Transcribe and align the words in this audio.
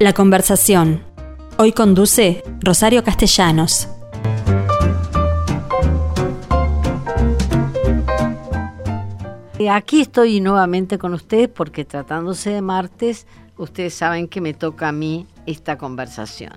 La 0.00 0.14
conversación. 0.14 1.02
Hoy 1.58 1.72
conduce 1.72 2.42
Rosario 2.60 3.04
Castellanos. 3.04 3.86
Aquí 9.70 10.00
estoy 10.00 10.40
nuevamente 10.40 10.96
con 10.96 11.12
ustedes 11.12 11.48
porque 11.48 11.84
tratándose 11.84 12.48
de 12.48 12.62
martes, 12.62 13.26
ustedes 13.58 13.92
saben 13.92 14.26
que 14.26 14.40
me 14.40 14.54
toca 14.54 14.88
a 14.88 14.92
mí 14.92 15.26
esta 15.44 15.76
conversación. 15.76 16.54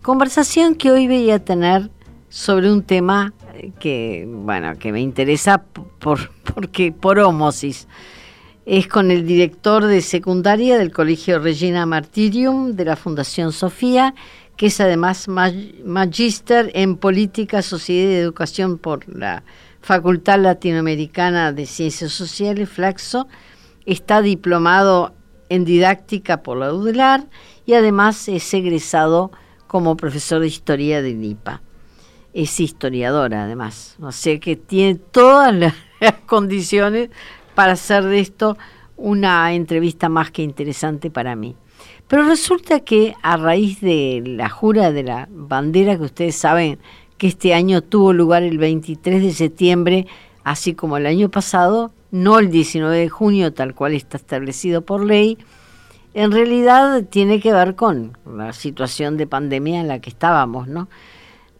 Conversación 0.00 0.76
que 0.76 0.92
hoy 0.92 1.08
voy 1.08 1.32
a 1.32 1.44
tener 1.44 1.90
sobre 2.28 2.70
un 2.70 2.84
tema 2.84 3.34
que, 3.80 4.24
bueno, 4.28 4.78
que 4.78 4.92
me 4.92 5.00
interesa 5.00 5.64
por, 5.98 6.30
porque, 6.54 6.92
por 6.92 7.18
homosis. 7.18 7.88
Es 8.64 8.86
con 8.86 9.10
el 9.10 9.26
director 9.26 9.84
de 9.86 10.00
secundaria 10.02 10.78
del 10.78 10.92
Colegio 10.92 11.40
Regina 11.40 11.84
Martirium 11.84 12.76
de 12.76 12.84
la 12.84 12.94
Fundación 12.94 13.52
Sofía, 13.52 14.14
que 14.56 14.66
es 14.66 14.80
además 14.80 15.26
magíster 15.28 16.70
en 16.74 16.96
Política, 16.96 17.62
Sociedad 17.62 18.10
y 18.10 18.14
Educación 18.14 18.78
por 18.78 19.08
la 19.08 19.42
Facultad 19.80 20.38
Latinoamericana 20.38 21.52
de 21.52 21.66
Ciencias 21.66 22.12
Sociales, 22.12 22.68
Flaxo. 22.68 23.26
Está 23.84 24.22
diplomado 24.22 25.12
en 25.48 25.64
didáctica 25.64 26.44
por 26.44 26.56
la 26.56 26.72
UDELAR 26.72 27.24
y 27.66 27.74
además 27.74 28.28
es 28.28 28.54
egresado 28.54 29.32
como 29.66 29.96
profesor 29.96 30.40
de 30.40 30.46
historia 30.46 31.02
de 31.02 31.14
NIPA 31.14 31.62
es 32.32 32.60
historiadora 32.60 33.44
además, 33.44 33.96
o 34.00 34.10
sea 34.12 34.38
que 34.40 34.56
tiene 34.56 34.94
todas 34.94 35.54
las 35.54 35.74
condiciones 36.26 37.10
para 37.54 37.72
hacer 37.72 38.04
de 38.04 38.20
esto 38.20 38.56
una 38.96 39.52
entrevista 39.52 40.08
más 40.08 40.30
que 40.30 40.42
interesante 40.42 41.10
para 41.10 41.36
mí. 41.36 41.56
Pero 42.08 42.24
resulta 42.24 42.80
que 42.80 43.14
a 43.22 43.36
raíz 43.36 43.80
de 43.80 44.22
la 44.24 44.48
jura 44.48 44.92
de 44.92 45.02
la 45.02 45.28
bandera 45.30 45.96
que 45.96 46.04
ustedes 46.04 46.36
saben 46.36 46.78
que 47.18 47.28
este 47.28 47.54
año 47.54 47.82
tuvo 47.82 48.12
lugar 48.12 48.42
el 48.42 48.58
23 48.58 49.22
de 49.22 49.32
septiembre, 49.32 50.06
así 50.44 50.74
como 50.74 50.96
el 50.96 51.06
año 51.06 51.30
pasado, 51.30 51.92
no 52.10 52.38
el 52.38 52.50
19 52.50 52.96
de 52.96 53.08
junio 53.08 53.52
tal 53.52 53.74
cual 53.74 53.94
está 53.94 54.16
establecido 54.16 54.82
por 54.82 55.04
ley, 55.04 55.38
en 56.14 56.30
realidad 56.30 57.04
tiene 57.04 57.40
que 57.40 57.52
ver 57.52 57.74
con 57.74 58.18
la 58.26 58.52
situación 58.52 59.16
de 59.16 59.26
pandemia 59.26 59.80
en 59.80 59.88
la 59.88 60.00
que 60.00 60.10
estábamos, 60.10 60.68
¿no? 60.68 60.88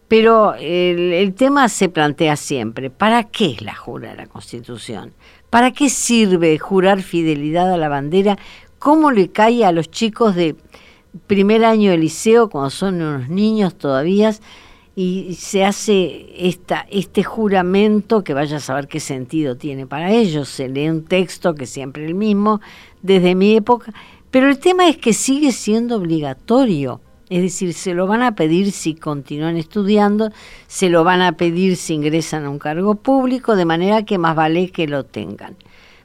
Pero 0.09 0.55
el, 0.55 1.33
tema 1.35 1.71
se 1.71 1.89
plantea 1.89 2.37
siempre, 2.37 2.91
¿para 2.91 3.25
qué 3.25 3.53
es 3.53 3.63
la 3.63 3.75
jura 3.75 4.11
de 4.11 4.17
la 4.17 4.27
Constitución? 4.27 5.15
¿Para 5.53 5.71
qué 5.71 5.91
sirve 5.91 6.59
jurar 6.59 7.03
fidelidad 7.03 7.71
a 7.71 7.77
la 7.77 7.91
bandera? 7.91 8.39
¿Cómo 8.79 9.11
le 9.11 9.29
cae 9.29 9.67
a 9.67 9.73
los 9.73 9.91
chicos 9.91 10.35
de 10.35 10.57
primer 11.27 11.67
año 11.67 11.91
de 11.91 11.99
liceo, 11.99 12.49
cuando 12.49 12.71
son 12.71 13.03
unos 13.03 13.29
niños 13.29 13.75
todavía, 13.75 14.35
y 14.97 15.35
se 15.35 15.67
hace 15.67 16.57
este 16.91 17.23
juramento 17.23 18.25
que 18.25 18.33
vaya 18.33 18.57
a 18.57 18.61
saber 18.61 18.89
qué 18.89 18.99
sentido 18.99 19.59
tiene 19.59 19.87
para 19.87 20.11
ellos? 20.11 20.49
Se 20.49 20.71
lee 20.71 20.89
un 20.89 21.05
texto 21.05 21.55
que 21.55 21.67
siempre 21.67 22.07
el 22.07 22.15
mismo, 22.15 22.63
desde 23.03 23.35
mi 23.35 23.55
época, 23.55 23.93
pero 24.31 24.49
el 24.49 24.59
tema 24.59 24.89
es 24.89 24.97
que 24.97 25.13
sigue 25.13 25.53
siendo 25.53 25.97
obligatorio 25.97 27.03
es 27.33 27.41
decir, 27.41 27.73
se 27.73 27.95
lo 27.95 28.07
van 28.07 28.23
a 28.23 28.35
pedir 28.35 28.73
si 28.73 28.95
continúan 28.95 29.57
estudiando, 29.57 30.31
se 30.67 30.91
lo 30.91 31.03
van 31.03 31.23
a 31.23 31.33
pedir 31.33 31.77
si 31.77 31.95
ingresan 31.95 32.45
a 32.45 32.51
un 32.51 32.59
cargo 32.59 32.97
público, 32.97 33.57
de 33.57 33.65
manera 33.65 34.05
que 34.05 34.19
más 34.19 34.37
vale 34.37 34.71
que 34.71 34.87
lo 34.87 35.05
tengan. 35.07 35.57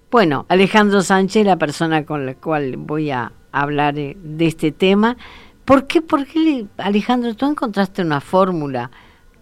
Bueno, 0.10 0.46
Alejandro 0.48 1.02
Sánchez, 1.02 1.46
la 1.46 1.58
persona 1.58 2.06
con 2.06 2.26
la 2.26 2.36
cual 2.36 2.78
voy 2.78 3.12
a 3.12 3.34
hablar 3.52 4.00
eh, 4.00 4.16
de 4.24 4.48
este 4.48 4.72
tema, 4.72 5.18
¿por 5.66 5.86
qué, 5.86 6.02
por 6.02 6.26
qué 6.26 6.66
Alejandro, 6.78 7.36
tú 7.36 7.46
encontraste 7.46 8.02
una 8.02 8.22
fórmula 8.22 8.90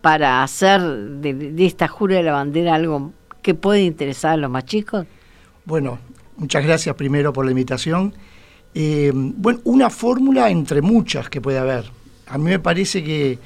para 0.02 0.42
hacer 0.42 0.82
de, 0.82 1.36
de 1.36 1.66
esta 1.68 1.88
jura 1.88 2.16
de 2.16 2.24
la 2.24 2.32
bandera 2.32 2.74
algo 2.74 3.12
que 3.44 3.54
puede 3.54 3.84
interesar 3.84 4.32
a 4.32 4.38
los 4.38 4.50
más 4.50 4.66
chicos? 4.66 5.06
Bueno, 5.66 6.00
muchas 6.36 6.66
gracias 6.66 6.96
primero 6.96 7.32
por 7.32 7.46
la 7.46 7.52
invitación 7.52 8.16
eh, 8.78 9.12
bueno, 9.14 9.62
una 9.64 9.90
fórmula 9.90 10.50
entre 10.50 10.82
muchas 10.82 11.30
que 11.30 11.40
puede 11.40 11.58
haber. 11.58 11.86
A 12.28 12.38
mí 12.38 12.50
me 12.50 12.60
parece 12.60 13.06
que 13.06 13.40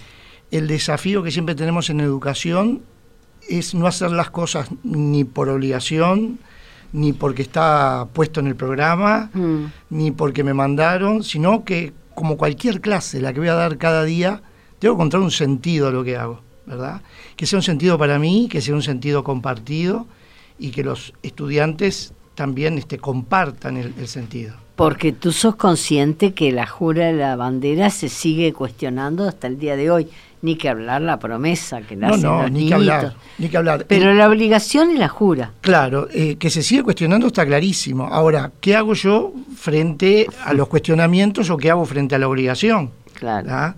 el 0.50 0.68
desafío 0.68 1.22
que 1.22 1.30
siempre 1.30 1.54
tenemos 1.54 1.92
en 1.92 2.00
educación 2.00 2.82
es 3.48 3.76
no 3.76 3.86
hacer 3.86 4.10
las 4.10 4.32
cosas 4.32 4.70
ni 4.84 5.26
por 5.26 5.50
obligación, 5.50 6.40
ni 6.94 7.14
porque 7.14 7.44
está 7.44 8.08
puesto 8.12 8.40
en 8.40 8.48
el 8.48 8.56
programa, 8.56 9.30
mm. 9.34 9.66
ni 9.92 10.10
porque 10.10 10.44
me 10.44 10.56
mandaron, 10.56 11.24
sino 11.24 11.64
que 11.64 11.94
como 12.16 12.36
cualquier 12.36 12.82
clase, 12.82 13.22
la 13.22 13.32
que 13.32 13.40
voy 13.40 13.50
a 13.50 13.54
dar 13.54 13.78
cada 13.78 14.04
día, 14.06 14.42
tengo 14.80 14.96
que 14.96 14.98
encontrar 14.98 15.22
un 15.22 15.32
sentido 15.32 15.90
a 15.90 15.92
lo 15.92 16.04
que 16.04 16.18
hago, 16.18 16.42
¿verdad? 16.66 17.04
Que 17.36 17.46
sea 17.46 17.58
un 17.58 17.64
sentido 17.64 18.00
para 18.00 18.18
mí, 18.18 18.48
que 18.50 18.62
sea 18.62 18.74
un 18.74 18.82
sentido 18.82 19.24
compartido 19.24 20.08
y 20.58 20.72
que 20.72 20.84
los 20.84 21.14
estudiantes 21.22 22.14
también 22.34 22.80
este, 22.80 22.98
compartan 22.98 23.78
el 23.78 24.08
sentido. 24.08 24.56
Porque 24.80 25.12
tú 25.12 25.34
sos 25.34 25.58
consciente 25.58 26.34
que 26.34 26.54
la 26.54 26.66
jura 26.66 27.08
de 27.08 27.12
la 27.12 27.36
bandera 27.36 27.90
se 27.90 28.08
sigue 28.08 28.54
cuestionando 28.54 29.28
hasta 29.28 29.48
el 29.48 29.60
día 29.60 29.76
de 29.76 29.92
hoy. 29.92 30.08
Ni 30.42 30.56
que 30.56 30.70
hablar 30.70 31.02
la 31.02 31.20
promesa 31.20 31.82
que 31.82 31.98
la 31.98 32.08
no, 32.08 32.16
no, 32.16 32.48
ni 32.48 32.70
que 32.70 32.76
hablar, 32.76 33.14
ni 33.40 33.50
que 33.50 33.58
hablar. 33.58 33.86
Pero 33.90 34.14
la 34.14 34.30
obligación 34.30 34.92
es 34.92 34.98
la 34.98 35.10
jura. 35.10 35.52
Claro, 35.60 36.08
eh, 36.14 36.38
que 36.38 36.50
se 36.50 36.64
sigue 36.64 36.84
cuestionando 36.84 37.28
está 37.28 37.46
clarísimo. 37.46 38.06
Ahora, 38.06 38.54
¿qué 38.62 38.78
hago 38.78 38.94
yo 38.94 39.34
frente 39.54 40.28
a 40.46 40.54
los 40.54 40.70
cuestionamientos 40.70 41.50
o 41.50 41.58
qué 41.58 41.70
hago 41.70 41.84
frente 41.84 42.16
a 42.16 42.18
la 42.18 42.30
obligación? 42.30 42.92
Claro. 43.16 43.50
¿Ah? 43.52 43.76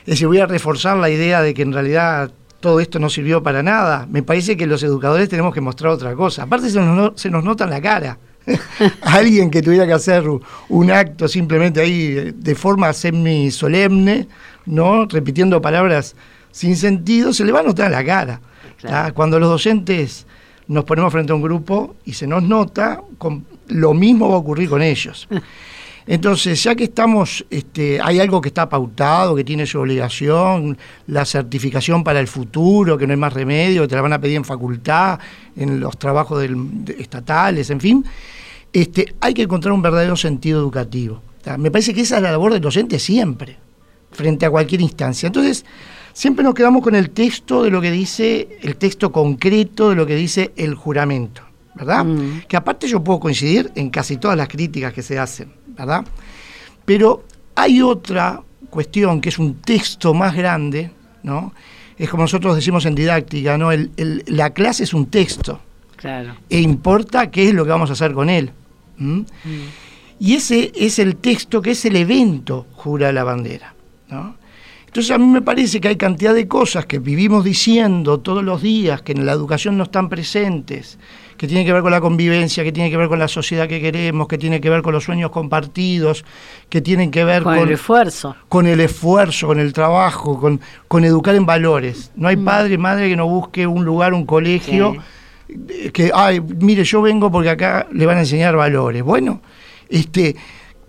Es 0.00 0.06
decir, 0.06 0.26
voy 0.26 0.40
a 0.40 0.44
reforzar 0.44 0.98
la 0.98 1.08
idea 1.08 1.40
de 1.40 1.54
que 1.54 1.62
en 1.62 1.72
realidad 1.72 2.30
todo 2.60 2.78
esto 2.78 2.98
no 2.98 3.08
sirvió 3.08 3.42
para 3.42 3.62
nada. 3.62 4.06
Me 4.10 4.22
parece 4.22 4.58
que 4.58 4.66
los 4.66 4.82
educadores 4.82 5.30
tenemos 5.30 5.54
que 5.54 5.62
mostrar 5.62 5.92
otra 5.92 6.14
cosa. 6.14 6.42
Aparte 6.42 6.68
se 6.68 6.78
nos, 6.78 7.18
se 7.18 7.30
nos 7.30 7.42
nota 7.42 7.64
en 7.64 7.70
la 7.70 7.80
cara. 7.80 8.18
alguien 9.02 9.50
que 9.50 9.62
tuviera 9.62 9.86
que 9.86 9.92
hacer 9.92 10.24
un 10.68 10.90
acto 10.90 11.28
simplemente 11.28 11.80
ahí 11.80 12.32
de 12.34 12.54
forma 12.54 12.92
semi 12.92 13.50
solemne, 13.50 14.28
¿no? 14.66 15.06
repitiendo 15.06 15.60
palabras 15.60 16.14
sin 16.50 16.76
sentido, 16.76 17.32
se 17.32 17.44
le 17.44 17.52
va 17.52 17.60
a 17.60 17.64
notar 17.64 17.90
la 17.90 18.04
cara. 18.04 18.40
Cuando 19.14 19.38
los 19.38 19.48
docentes 19.48 20.26
nos 20.68 20.84
ponemos 20.84 21.12
frente 21.12 21.32
a 21.32 21.34
un 21.34 21.42
grupo 21.42 21.96
y 22.04 22.12
se 22.12 22.26
nos 22.26 22.42
nota, 22.42 23.00
lo 23.68 23.94
mismo 23.94 24.28
va 24.28 24.34
a 24.34 24.38
ocurrir 24.38 24.68
con 24.68 24.82
ellos. 24.82 25.28
Entonces, 26.06 26.62
ya 26.62 26.74
que 26.74 26.84
estamos, 26.84 27.44
este, 27.50 28.00
hay 28.00 28.20
algo 28.20 28.40
que 28.40 28.48
está 28.48 28.68
pautado, 28.68 29.34
que 29.34 29.44
tiene 29.44 29.66
su 29.66 29.78
obligación, 29.78 30.76
la 31.06 31.24
certificación 31.24 32.02
para 32.02 32.20
el 32.20 32.28
futuro, 32.28 32.98
que 32.98 33.06
no 33.06 33.12
hay 33.12 33.18
más 33.18 33.32
remedio, 33.32 33.82
que 33.82 33.88
te 33.88 33.94
la 33.94 34.02
van 34.02 34.12
a 34.12 34.20
pedir 34.20 34.36
en 34.36 34.44
facultad, 34.44 35.18
en 35.56 35.80
los 35.80 35.96
trabajos 35.98 36.44
estatales, 36.98 37.70
en 37.70 37.80
fin, 37.80 38.04
este, 38.72 39.14
hay 39.20 39.34
que 39.34 39.42
encontrar 39.42 39.72
un 39.72 39.82
verdadero 39.82 40.16
sentido 40.16 40.60
educativo. 40.60 41.22
Me 41.58 41.70
parece 41.70 41.92
que 41.92 42.02
esa 42.02 42.16
es 42.16 42.22
la 42.22 42.30
labor 42.30 42.52
del 42.52 42.60
docente 42.60 42.98
siempre, 42.98 43.56
frente 44.12 44.46
a 44.46 44.50
cualquier 44.50 44.80
instancia. 44.80 45.26
Entonces, 45.26 45.64
siempre 46.12 46.44
nos 46.44 46.54
quedamos 46.54 46.82
con 46.82 46.94
el 46.94 47.10
texto 47.10 47.62
de 47.62 47.70
lo 47.70 47.80
que 47.80 47.90
dice, 47.90 48.58
el 48.62 48.76
texto 48.76 49.12
concreto 49.12 49.90
de 49.90 49.96
lo 49.96 50.06
que 50.06 50.14
dice 50.14 50.52
el 50.56 50.74
juramento, 50.74 51.42
¿verdad? 51.74 52.04
Mm. 52.04 52.42
Que 52.48 52.56
aparte 52.56 52.86
yo 52.86 53.02
puedo 53.02 53.20
coincidir 53.20 53.72
en 53.74 53.90
casi 53.90 54.16
todas 54.16 54.36
las 54.36 54.48
críticas 54.48 54.92
que 54.92 55.02
se 55.02 55.18
hacen, 55.18 55.52
¿verdad? 55.76 56.04
Pero 56.84 57.24
hay 57.54 57.82
otra 57.82 58.40
cuestión 58.70 59.20
que 59.20 59.28
es 59.28 59.38
un 59.38 59.56
texto 59.56 60.14
más 60.14 60.34
grande, 60.34 60.90
¿no? 61.22 61.52
Es 61.98 62.08
como 62.08 62.24
nosotros 62.24 62.56
decimos 62.56 62.86
en 62.86 62.94
didáctica, 62.94 63.56
¿no? 63.58 63.70
la 64.26 64.50
clase 64.50 64.84
es 64.84 64.94
un 64.94 65.06
texto. 65.06 65.60
Claro. 65.96 66.34
E 66.48 66.60
importa 66.60 67.30
qué 67.30 67.48
es 67.48 67.54
lo 67.54 67.64
que 67.64 67.70
vamos 67.70 67.90
a 67.90 67.92
hacer 67.92 68.12
con 68.12 68.28
él. 68.28 68.50
Mm. 68.96 69.20
Y 70.18 70.34
ese 70.34 70.72
es 70.74 70.98
el 70.98 71.16
texto 71.16 71.62
que 71.62 71.72
es 71.72 71.84
el 71.84 71.96
evento 71.96 72.66
Jura 72.74 73.12
la 73.12 73.24
Bandera. 73.24 73.74
Entonces 74.86 75.10
a 75.10 75.18
mí 75.18 75.26
me 75.26 75.42
parece 75.42 75.80
que 75.80 75.88
hay 75.88 75.96
cantidad 75.96 76.34
de 76.34 76.46
cosas 76.46 76.86
que 76.86 76.98
vivimos 76.98 77.44
diciendo 77.44 78.20
todos 78.20 78.44
los 78.44 78.62
días, 78.62 79.02
que 79.02 79.12
en 79.12 79.24
la 79.24 79.32
educación 79.32 79.78
no 79.78 79.84
están 79.84 80.08
presentes, 80.08 80.98
que 81.42 81.48
tienen 81.48 81.66
que 81.66 81.72
ver 81.72 81.82
con 81.82 81.90
la 81.90 82.00
convivencia, 82.00 82.62
que 82.62 82.70
tienen 82.70 82.92
que 82.92 82.96
ver 82.96 83.08
con 83.08 83.18
la 83.18 83.26
sociedad 83.26 83.66
que 83.66 83.80
queremos, 83.80 84.28
que 84.28 84.38
tienen 84.38 84.60
que 84.60 84.70
ver 84.70 84.80
con 84.80 84.92
los 84.92 85.02
sueños 85.02 85.32
compartidos, 85.32 86.24
que 86.68 86.80
tienen 86.80 87.10
que 87.10 87.24
ver 87.24 87.42
con, 87.42 87.58
el 87.58 87.72
esfuerzo. 87.72 88.36
Con 88.48 88.68
el 88.68 88.78
esfuerzo, 88.78 89.48
con 89.48 89.58
el 89.58 89.72
trabajo, 89.72 90.38
con, 90.38 90.60
con 90.86 91.04
educar 91.04 91.34
en 91.34 91.44
valores. 91.44 92.12
No 92.14 92.28
hay 92.28 92.36
mm. 92.36 92.44
padre 92.44 92.74
y 92.74 92.78
madre 92.78 93.08
que 93.08 93.16
no 93.16 93.26
busque 93.26 93.66
un 93.66 93.84
lugar, 93.84 94.14
un 94.14 94.24
colegio 94.24 94.94
que, 95.92 96.12
ay, 96.14 96.40
mire, 96.40 96.84
yo 96.84 97.02
vengo 97.02 97.28
porque 97.28 97.50
acá 97.50 97.88
le 97.92 98.06
van 98.06 98.18
a 98.18 98.20
enseñar 98.20 98.54
valores. 98.54 99.02
Bueno, 99.02 99.40
este, 99.88 100.36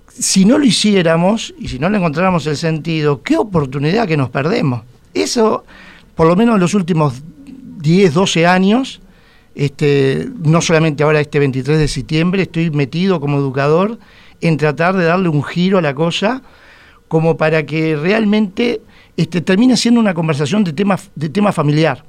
si 0.08 0.46
no 0.46 0.60
lo 0.60 0.66
hiciéramos 0.66 1.56
y 1.58 1.68
si 1.68 1.80
no 1.80 1.90
le 1.90 1.98
encontráramos 1.98 2.46
el 2.46 2.58
sentido, 2.58 3.24
qué 3.24 3.38
oportunidad 3.38 4.08
que 4.08 4.18
nos 4.18 4.30
perdemos. 4.30 4.84
Eso, 5.16 5.64
por 6.14 6.28
lo 6.28 6.36
menos 6.36 6.54
en 6.54 6.62
los 6.62 6.76
últimos 6.76 7.24
10, 7.80 8.14
12 8.14 8.46
años, 8.46 9.02
este, 9.56 10.28
no 10.44 10.62
solamente 10.62 11.04
ahora 11.04 11.20
este 11.20 11.40
23 11.40 11.78
de 11.78 11.88
septiembre, 11.88 12.44
estoy 12.44 12.72
metido 12.72 13.20
como 13.20 13.38
educador 13.38 14.00
en 14.42 14.58
tratar 14.58 14.96
de 14.96 15.06
darle 15.06 15.30
un 15.30 15.44
giro 15.44 15.78
a 15.78 15.82
la 15.82 15.94
cosa 15.94 16.42
como 17.08 17.38
para 17.38 17.66
que 17.66 17.96
realmente 17.96 18.82
este, 19.16 19.42
termine 19.42 19.78
siendo 19.78 20.00
una 20.00 20.14
conversación 20.14 20.64
de 20.64 20.74
tema, 20.74 20.98
de 21.16 21.30
tema 21.30 21.52
familiar. 21.52 22.04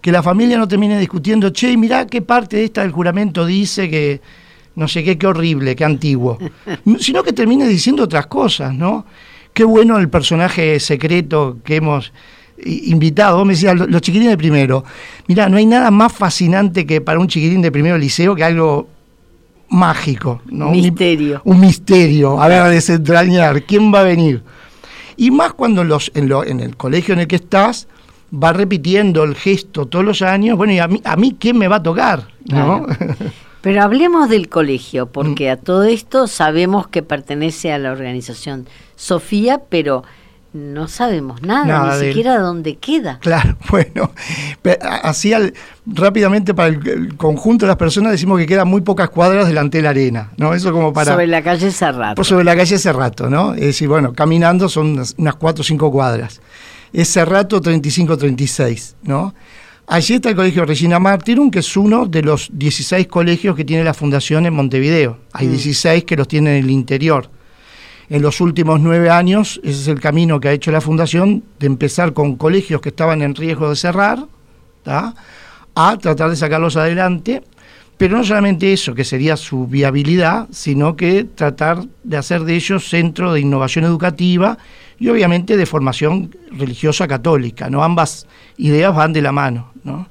Que 0.00 0.12
la 0.12 0.22
familia 0.22 0.58
no 0.58 0.68
termine 0.68 0.98
discutiendo, 0.98 1.50
che, 1.50 1.76
mirá 1.76 2.06
qué 2.06 2.22
parte 2.22 2.56
de 2.56 2.64
esta 2.64 2.82
del 2.82 2.92
juramento 2.92 3.46
dice 3.46 3.88
que 3.88 4.20
no 4.74 4.86
sé 4.86 5.02
qué, 5.02 5.18
qué 5.18 5.26
horrible, 5.26 5.74
qué 5.74 5.84
antiguo. 5.84 6.38
Sino 6.98 7.22
que 7.22 7.32
termine 7.32 7.66
diciendo 7.66 8.04
otras 8.04 8.26
cosas, 8.26 8.72
¿no? 8.74 9.06
Qué 9.52 9.64
bueno 9.64 9.98
el 9.98 10.08
personaje 10.08 10.78
secreto 10.78 11.58
que 11.64 11.76
hemos 11.76 12.12
invitado. 12.64 13.38
Vos 13.38 13.46
me 13.46 13.54
decías, 13.54 13.76
los 13.76 14.00
chiquilines 14.00 14.32
de 14.32 14.38
primero. 14.38 14.84
Mirá, 15.26 15.48
no 15.48 15.56
hay 15.56 15.66
nada 15.66 15.90
más 15.90 16.12
fascinante 16.12 16.86
que 16.86 17.00
para 17.00 17.18
un 17.18 17.28
chiquitín 17.28 17.62
de 17.62 17.72
primero 17.72 17.98
liceo 17.98 18.34
que 18.34 18.44
algo 18.44 18.88
mágico, 19.68 20.40
¿no? 20.46 20.70
Misterio. 20.70 21.40
Un, 21.44 21.60
misterio. 21.60 22.40
A 22.40 22.48
ver, 22.48 22.60
a 22.60 22.68
desentrañar. 22.68 23.62
¿Quién 23.64 23.92
va 23.92 24.00
a 24.00 24.04
venir? 24.04 24.42
Y 25.16 25.30
más 25.30 25.52
cuando 25.52 25.84
los, 25.84 26.10
en, 26.14 26.28
lo, 26.28 26.44
en 26.44 26.60
el 26.60 26.76
colegio 26.76 27.14
en 27.14 27.20
el 27.20 27.26
que 27.26 27.36
estás 27.36 27.88
va 28.32 28.52
repitiendo 28.52 29.24
el 29.24 29.34
gesto 29.34 29.86
todos 29.86 30.04
los 30.04 30.22
años, 30.22 30.56
bueno, 30.56 30.72
y 30.72 30.78
a 30.78 30.88
mí, 30.88 31.00
a 31.04 31.16
mí 31.16 31.36
¿quién 31.38 31.58
me 31.58 31.66
va 31.66 31.76
a 31.76 31.82
tocar? 31.82 32.28
¿no? 32.44 32.86
Pero 33.60 33.82
hablemos 33.82 34.28
del 34.28 34.48
colegio, 34.48 35.06
porque 35.06 35.48
mm. 35.48 35.52
a 35.52 35.56
todo 35.56 35.84
esto 35.84 36.26
sabemos 36.26 36.86
que 36.86 37.02
pertenece 37.02 37.72
a 37.72 37.78
la 37.78 37.90
organización 37.90 38.66
Sofía, 38.94 39.62
pero 39.68 40.04
no 40.52 40.88
sabemos 40.88 41.42
nada, 41.42 41.98
ni 41.98 42.06
siquiera 42.06 42.38
dónde 42.38 42.76
queda. 42.76 43.18
Claro, 43.20 43.56
bueno, 43.70 44.12
así 45.02 45.32
rápidamente 45.86 46.54
para 46.54 46.68
el, 46.68 47.16
conjunto 47.16 47.66
de 47.66 47.68
las 47.68 47.76
personas 47.76 48.12
decimos 48.12 48.38
que 48.38 48.46
quedan 48.46 48.68
muy 48.68 48.80
pocas 48.80 49.10
cuadras 49.10 49.46
delante 49.46 49.78
de 49.78 49.82
la 49.82 49.90
arena, 49.90 50.30
¿no? 50.36 50.54
Eso 50.54 50.72
como 50.72 50.92
para... 50.92 51.12
Sobre 51.12 51.26
la 51.26 51.42
calle 51.42 51.70
Cerrato. 51.70 52.14
Pues 52.16 52.28
sobre 52.28 52.44
la 52.44 52.56
calle 52.56 52.78
Cerrato, 52.78 53.28
¿no? 53.28 53.54
Es 53.54 53.60
decir, 53.60 53.88
bueno, 53.88 54.12
caminando 54.12 54.68
son 54.68 54.88
unas, 54.92 55.14
unas 55.18 55.34
4 55.36 55.60
o 55.60 55.64
5 55.64 55.92
cuadras. 55.92 56.40
Es 56.92 57.12
Cerrato 57.12 57.60
35-36, 57.60 58.94
¿no? 59.02 59.34
Allí 59.86 60.14
está 60.14 60.28
el 60.28 60.36
colegio 60.36 60.66
Regina 60.66 60.98
Martirum, 60.98 61.50
que 61.50 61.60
es 61.60 61.76
uno 61.76 62.04
de 62.04 62.20
los 62.20 62.50
16 62.52 63.06
colegios 63.06 63.56
que 63.56 63.64
tiene 63.64 63.84
la 63.84 63.94
fundación 63.94 64.44
en 64.44 64.52
Montevideo. 64.52 65.18
Hay 65.32 65.48
16 65.48 66.02
mm. 66.02 66.06
que 66.06 66.16
los 66.16 66.28
tienen 66.28 66.56
en 66.56 66.64
el 66.64 66.70
interior. 66.70 67.30
En 68.10 68.22
los 68.22 68.40
últimos 68.40 68.80
nueve 68.80 69.10
años, 69.10 69.60
ese 69.62 69.82
es 69.82 69.88
el 69.88 70.00
camino 70.00 70.40
que 70.40 70.48
ha 70.48 70.52
hecho 70.52 70.70
la 70.72 70.80
fundación, 70.80 71.44
de 71.58 71.66
empezar 71.66 72.14
con 72.14 72.36
colegios 72.36 72.80
que 72.80 72.88
estaban 72.88 73.20
en 73.20 73.34
riesgo 73.34 73.68
de 73.68 73.76
cerrar, 73.76 74.26
a 74.86 75.96
tratar 75.98 76.30
de 76.30 76.36
sacarlos 76.36 76.76
adelante, 76.76 77.42
pero 77.98 78.16
no 78.16 78.24
solamente 78.24 78.72
eso, 78.72 78.94
que 78.94 79.04
sería 79.04 79.36
su 79.36 79.66
viabilidad, 79.66 80.48
sino 80.50 80.96
que 80.96 81.24
tratar 81.24 81.84
de 82.02 82.16
hacer 82.16 82.44
de 82.44 82.54
ellos 82.54 82.88
centro 82.88 83.32
de 83.32 83.40
innovación 83.40 83.84
educativa 83.84 84.56
y 84.98 85.08
obviamente 85.08 85.56
de 85.56 85.66
formación 85.66 86.34
religiosa 86.50 87.06
católica, 87.06 87.68
¿no? 87.68 87.84
Ambas 87.84 88.26
ideas 88.56 88.94
van 88.94 89.12
de 89.12 89.20
la 89.20 89.32
mano, 89.32 89.72
¿no? 89.84 90.08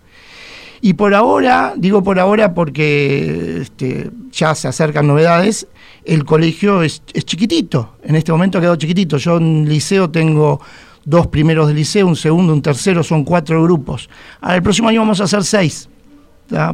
Y 0.82 0.94
por 0.94 1.14
ahora, 1.14 1.74
digo 1.76 2.04
por 2.04 2.20
ahora 2.20 2.54
porque 2.54 3.62
este, 3.62 4.12
ya 4.32 4.56
se 4.56 4.68
acercan 4.68 5.08
novedades, 5.08 5.68
el 6.06 6.24
colegio 6.26 6.84
es, 6.84 7.02
es, 7.14 7.26
chiquitito, 7.26 7.96
en 8.04 8.16
este 8.16 8.32
momento 8.32 8.58
ha 8.58 8.62
quedado 8.62 8.76
chiquitito. 8.78 9.18
Yo 9.18 9.38
en 9.38 9.68
liceo 9.68 10.10
tengo 10.10 10.62
dos 11.04 11.28
primeros 11.28 11.68
de 11.68 11.74
liceo, 11.74 12.08
un 12.08 12.16
segundo, 12.16 12.54
un 12.54 12.62
tercero, 12.62 13.04
son 13.04 13.24
cuatro 13.24 13.62
grupos. 13.64 14.10
Ahora 14.42 14.56
el 14.56 14.64
próximo 14.64 14.90
año 14.90 15.02
vamos 15.02 15.20
a 15.22 15.26
hacer 15.26 15.44
seis 15.44 15.90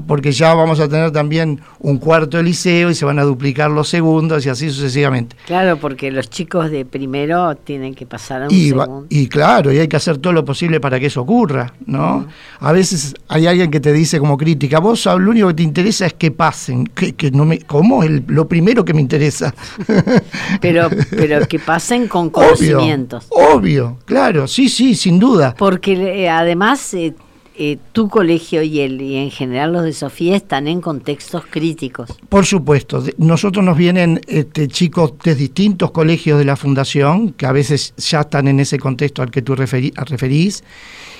porque 0.06 0.31
ya 0.31 0.54
vamos 0.54 0.80
a 0.80 0.88
tener 0.88 1.12
también 1.12 1.60
un 1.80 1.98
cuarto 1.98 2.38
de 2.38 2.44
liceo 2.44 2.90
y 2.90 2.96
se 2.96 3.06
van 3.06 3.20
a 3.20 3.24
duplicar 3.24 3.72
los 3.72 3.90
segundos 3.90 4.46
y 4.46 4.50
así 4.50 4.70
sucesivamente. 4.70 5.36
Claro, 5.46 5.78
porque 5.78 6.12
los 6.12 6.30
chicos 6.30 6.70
de 6.70 6.86
primero 6.86 7.56
tienen 7.56 7.96
que 7.96 8.06
pasar 8.06 8.44
a 8.44 8.48
un 8.48 8.54
y, 8.54 8.70
segundo. 8.70 9.06
Y 9.10 9.28
claro, 9.28 9.72
y 9.72 9.80
hay 9.80 9.88
que 9.88 9.98
hacer 9.98 10.18
todo 10.18 10.34
lo 10.34 10.46
posible 10.46 10.80
para 10.80 11.00
que 11.00 11.08
eso 11.08 11.22
ocurra, 11.22 11.74
¿no? 11.86 12.28
A 12.60 12.72
veces 12.72 13.16
hay 13.28 13.48
alguien 13.48 13.72
que 13.72 13.80
te 13.80 13.92
dice 13.92 14.20
como 14.20 14.38
crítica, 14.38 14.80
vos 14.80 15.06
lo 15.06 15.31
único 15.31 15.48
que 15.48 15.56
te 15.56 15.64
interesa 15.64 16.06
es 16.06 16.14
que 16.14 16.31
pasen, 16.31 16.86
que, 16.88 17.14
que 17.14 17.31
no 17.31 17.46
me, 17.46 17.60
¿cómo? 17.60 18.04
El, 18.04 18.24
lo 18.28 18.48
primero 18.48 18.86
que 18.86 18.94
me 18.94 19.02
interesa. 19.02 19.54
pero, 20.62 20.90
pero 21.10 21.48
que 21.48 21.60
pasen 21.60 22.08
con 22.08 22.30
conocimientos. 22.30 23.26
Obvio, 23.30 23.98
claro, 24.06 24.48
sí, 24.48 24.69
sí, 24.69 24.96
sin 24.96 25.19
duda. 25.19 25.56
Porque 25.58 25.94
eh, 25.94 26.30
además... 26.30 26.94
Eh, 26.94 27.14
eh, 27.56 27.78
tu 27.92 28.10
colegio 28.10 28.64
y, 28.64 28.80
el, 28.80 29.00
y 29.00 29.16
en 29.18 29.30
general 29.30 29.74
los 29.74 29.84
de 29.84 29.94
Sofía 29.94 30.36
están 30.36 30.68
en 30.68 30.82
contextos 30.82 31.44
críticos. 31.48 32.10
Por 32.28 32.48
supuesto, 32.48 33.04
nosotros 33.18 33.64
nos 33.64 33.78
vienen 33.78 34.20
este, 34.28 34.68
chicos 34.68 35.14
de 35.24 35.36
distintos 35.36 35.92
colegios 35.92 36.40
de 36.40 36.46
la 36.46 36.56
Fundación, 36.56 37.34
que 37.34 37.46
a 37.46 37.52
veces 37.52 37.94
ya 37.98 38.22
están 38.22 38.48
en 38.48 38.60
ese 38.60 38.80
contexto 38.80 39.22
al 39.22 39.30
que 39.30 39.44
tú 39.44 39.56
referís, 39.56 40.64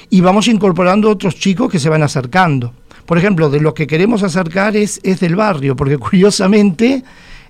y 0.10 0.22
vamos 0.22 0.48
incorporando 0.48 1.10
otros 1.10 1.36
chicos 1.36 1.72
que 1.72 1.80
se 1.80 1.90
van 1.90 2.02
acercando. 2.02 2.74
Por 3.06 3.20
ejemplo, 3.20 3.52
de 3.52 3.60
los 3.60 3.76
que 3.76 3.86
queremos 3.86 4.24
acercar 4.24 4.76
es, 4.76 5.00
es 5.04 5.20
del 5.20 5.36
barrio, 5.36 5.76
porque 5.76 5.98
curiosamente 6.00 7.04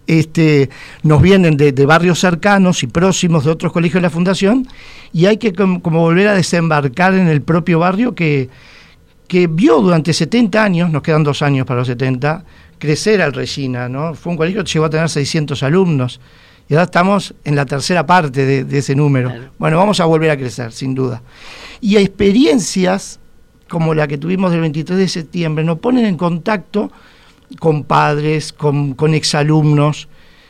este, 0.08 0.70
nos 1.04 1.22
vienen 1.22 1.56
de, 1.56 1.72
barrios 1.86 2.20
cercanos 2.20 2.84
y 2.84 2.88
próximos 2.88 3.46
de 3.46 3.52
otros 3.52 3.72
colegios 3.72 4.02
de 4.02 4.08
la 4.08 4.10
Fundación, 4.10 4.68
y 5.14 5.28
hay 5.28 5.38
que 5.38 5.54
como 5.54 6.02
volver 6.02 6.28
a 6.28 6.34
desembarcar 6.34 7.14
en 7.14 7.30
el 7.30 7.42
propio 7.42 7.80
barrio 7.80 8.14
que 8.14 8.50
que 9.34 9.48
vio 9.48 9.82
durante 9.82 10.14
70 10.14 10.64
años, 10.64 10.92
nos 10.92 11.02
quedan 11.02 11.24
dos 11.24 11.42
años 11.42 11.66
para 11.66 11.80
los 11.80 11.88
70, 11.88 12.46
crecer 12.78 13.20
al 13.20 13.34
Regina, 13.34 13.90
¿no? 13.90 14.14
Fue 14.14 14.32
un 14.32 14.38
colegio 14.38 14.64
que 14.64 14.70
llegó 14.70 14.86
a 14.86 14.92
tener 14.92 15.10
600 15.10 15.64
alumnos 15.64 16.22
y 16.70 16.76
ahora 16.76 16.84
estamos 16.84 17.34
en 17.44 17.56
la 17.56 17.66
tercera 17.66 18.06
parte 18.06 18.64
de, 18.64 18.78
ese 18.78 18.96
número. 18.96 19.34
Bueno, 19.58 19.80
vamos 19.80 20.00
a 20.00 20.06
volver 20.06 20.30
a 20.30 20.38
crecer, 20.38 20.72
sin 20.72 20.94
duda. 20.94 21.24
Y 21.82 21.98
experiencias 21.98 23.20
como 23.68 23.96
la 23.96 24.08
que 24.08 24.20
tuvimos 24.20 24.54
el 24.54 24.62
23 24.62 25.00
de 25.00 25.08
septiembre 25.08 25.64
nos 25.64 25.80
ponen 25.80 26.06
en 26.06 26.16
contacto 26.16 26.92
con 27.58 27.86
padres, 27.86 28.54
con, 28.54 28.94
con 28.94 29.16
exalumnos, 29.16 30.10